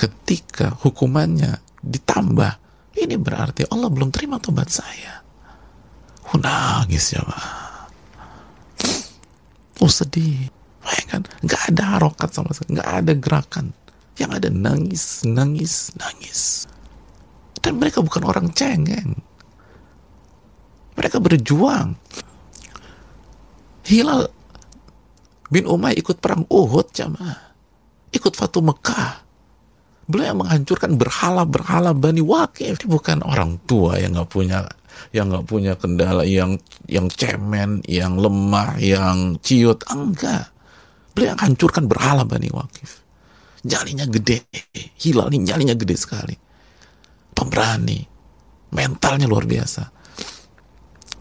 ketika 0.00 0.72
hukumannya 0.80 1.60
ditambah. 1.84 2.52
Ini 2.96 3.20
berarti 3.20 3.68
Allah 3.68 3.92
belum 3.92 4.08
terima 4.08 4.40
tobat 4.40 4.72
saya. 4.72 5.20
Oh, 6.32 6.40
nangis 6.40 7.12
ya, 7.12 7.20
Pak. 7.20 7.44
Oh, 9.84 9.90
sedih. 9.92 10.48
Bayangkan, 10.80 11.28
nggak 11.44 11.62
ada 11.74 11.82
harokat 11.98 12.30
sama 12.32 12.56
sekali. 12.56 12.80
Nggak 12.80 12.90
ada 13.02 13.12
gerakan. 13.18 13.66
Yang 14.16 14.30
ada 14.40 14.48
nangis, 14.48 15.04
nangis, 15.28 15.92
nangis. 16.00 16.40
Dan 17.60 17.76
mereka 17.76 18.00
bukan 18.00 18.22
orang 18.24 18.48
cengeng 18.54 19.18
mereka 20.96 21.18
berjuang. 21.18 21.96
Hilal 23.82 24.30
bin 25.50 25.66
Umay 25.66 25.98
ikut 25.98 26.22
perang 26.22 26.46
Uhud 26.48 26.92
jamaah. 26.94 27.52
Ikut 28.12 28.36
Fatu 28.36 28.60
Mekah. 28.60 29.24
beliau 30.02 30.34
yang 30.34 30.40
menghancurkan 30.44 30.98
berhala-berhala 30.98 31.96
Bani 31.96 32.20
Wakif. 32.20 32.84
Ini 32.84 32.86
bukan 32.90 33.24
orang 33.24 33.56
tua 33.64 33.96
yang 33.96 34.12
nggak 34.12 34.28
punya 34.28 34.66
yang 35.14 35.32
nggak 35.32 35.46
punya 35.48 35.72
kendala, 35.78 36.26
yang 36.28 36.60
yang 36.84 37.08
cemen, 37.08 37.80
yang 37.88 38.20
lemah, 38.20 38.76
yang 38.76 39.40
ciut. 39.40 39.80
Enggak. 39.88 40.52
Beliau 41.16 41.32
yang 41.32 41.40
hancurkan 41.40 41.88
berhala 41.88 42.28
Bani 42.28 42.52
Wakif. 42.52 43.00
Jalinya 43.62 44.04
gede. 44.04 44.44
Hilal 45.00 45.32
ini 45.32 45.48
jalinya 45.48 45.72
gede 45.72 45.96
sekali. 45.96 46.36
Pemberani. 47.32 48.04
Mentalnya 48.72 49.24
luar 49.28 49.48
biasa. 49.48 50.01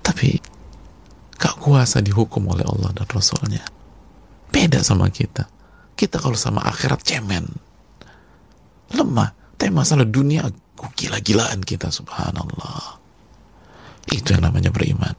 Tapi 0.02 0.38
gak 1.38 1.62
kuasa 1.62 2.02
dihukum 2.02 2.49
oleh 2.49 2.66
Allah 2.66 2.89
dan 2.93 3.08
Rasulnya. 3.10 3.64
Beda 4.52 4.82
sama 4.82 5.08
kita. 5.14 5.47
Kita 5.95 6.18
kalau 6.18 6.36
sama 6.36 6.66
akhirat 6.66 7.02
cemen 7.06 7.45
lemah. 8.91 9.32
Tapi 9.56 9.70
masalah 9.70 10.04
dunia 10.04 10.49
gila-gilaan 10.97 11.62
kita 11.62 11.93
subhanallah. 11.93 12.97
Itu 14.10 14.34
yang 14.34 14.49
namanya 14.49 14.74
beriman. 14.74 15.14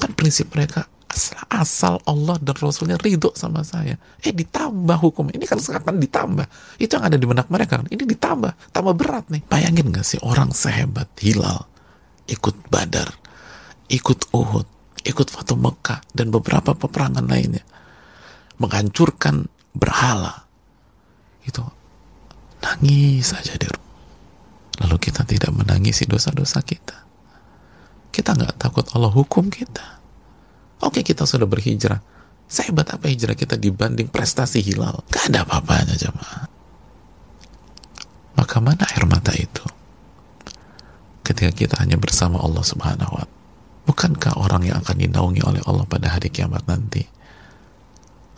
Kan 0.00 0.10
prinsip 0.16 0.48
mereka 0.56 0.88
asal, 1.12 1.38
asal 1.52 1.94
Allah 2.08 2.40
dan 2.40 2.56
Rasulnya 2.56 2.96
ridho 2.96 3.30
sama 3.36 3.60
saya. 3.62 4.00
Eh 4.24 4.32
ditambah 4.32 4.96
hukum. 4.98 5.28
Ini 5.30 5.44
kan 5.44 5.60
sekarang 5.60 6.00
ditambah. 6.00 6.48
Itu 6.80 6.96
yang 6.96 7.04
ada 7.06 7.20
di 7.20 7.28
benak 7.28 7.52
mereka. 7.52 7.84
Ini 7.84 8.02
ditambah. 8.08 8.72
Tambah 8.72 8.94
berat 8.96 9.28
nih. 9.28 9.44
Bayangin 9.52 9.92
gak 9.92 10.08
sih 10.08 10.18
orang 10.24 10.50
sehebat 10.56 11.12
Hilal 11.20 11.68
ikut 12.24 12.56
Badar, 12.72 13.12
ikut 13.88 14.32
Uhud, 14.32 14.66
ikut 15.04 15.28
Fatu 15.28 15.56
Mekah 15.58 16.00
dan 16.12 16.32
beberapa 16.32 16.72
peperangan 16.72 17.24
lainnya. 17.24 17.64
Menghancurkan 18.60 19.50
berhala. 19.74 20.46
Itu 21.44 21.60
nangis 22.62 23.34
saja 23.34 23.58
di 23.58 23.66
rumah. 23.68 23.92
Lalu 24.84 24.96
kita 24.98 25.22
tidak 25.26 25.52
menangisi 25.52 26.08
dosa-dosa 26.08 26.64
kita. 26.64 27.04
Kita 28.14 28.34
nggak 28.34 28.56
takut 28.58 28.86
Allah 28.94 29.10
hukum 29.10 29.50
kita. 29.50 30.00
Oke 30.82 31.02
kita 31.02 31.26
sudah 31.26 31.46
berhijrah. 31.46 31.98
Sehebat 32.44 32.92
apa 32.92 33.08
hijrah 33.08 33.34
kita 33.34 33.56
dibanding 33.56 34.06
prestasi 34.12 34.60
hilal? 34.60 35.00
Gak 35.08 35.32
ada 35.32 35.48
apa-apanya 35.48 35.96
jemaah. 35.96 36.46
Maka 38.36 38.56
mana 38.60 38.84
air 38.92 39.08
mata 39.08 39.32
itu? 39.32 39.64
Ketika 41.24 41.50
kita 41.56 41.74
hanya 41.80 41.96
bersama 41.96 42.36
Allah 42.44 42.60
subhanahu 42.60 43.16
wa. 43.16 43.24
Bukankah 43.84 44.40
orang 44.40 44.64
yang 44.64 44.80
akan 44.80 44.96
dinaungi 44.96 45.44
oleh 45.44 45.60
Allah 45.68 45.84
pada 45.84 46.08
hari 46.08 46.32
kiamat 46.32 46.64
nanti? 46.64 47.04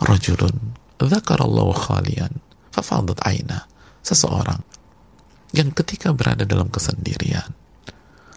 Rajulun 0.03 0.75
Zakarallahu 0.97 1.73
khalian 1.77 2.43
Fafadat 2.73 3.21
aina 3.25 3.65
seseorang 4.05 4.61
yang 5.57 5.73
ketika 5.73 6.13
berada 6.13 6.45
dalam 6.45 6.69
kesendirian 6.69 7.49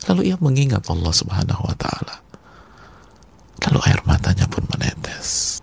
lalu 0.07 0.31
ia 0.31 0.37
mengingat 0.39 0.87
Allah 0.87 1.11
Subhanahu 1.11 1.67
wa 1.67 1.75
taala 1.75 2.23
lalu 3.67 3.79
air 3.91 3.99
matanya 4.07 4.47
pun 4.47 4.63
menetes. 4.71 5.59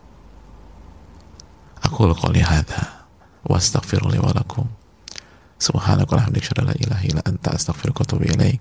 Aku 1.80 2.04
qouli 2.12 2.44
hadza 2.44 3.08
wa 3.46 3.56
astaghfiru 3.56 4.12
li 4.12 4.20
wa 4.20 4.36
lakum. 4.36 4.68
Subhanaka 5.56 6.28
la 6.28 6.74
ilaha 6.76 7.04
illa 7.08 7.22
anta 7.24 7.56
astaghfiruka 7.56 8.04
wa 8.04 8.06
atubu 8.06 8.24
ilaik 8.28 8.60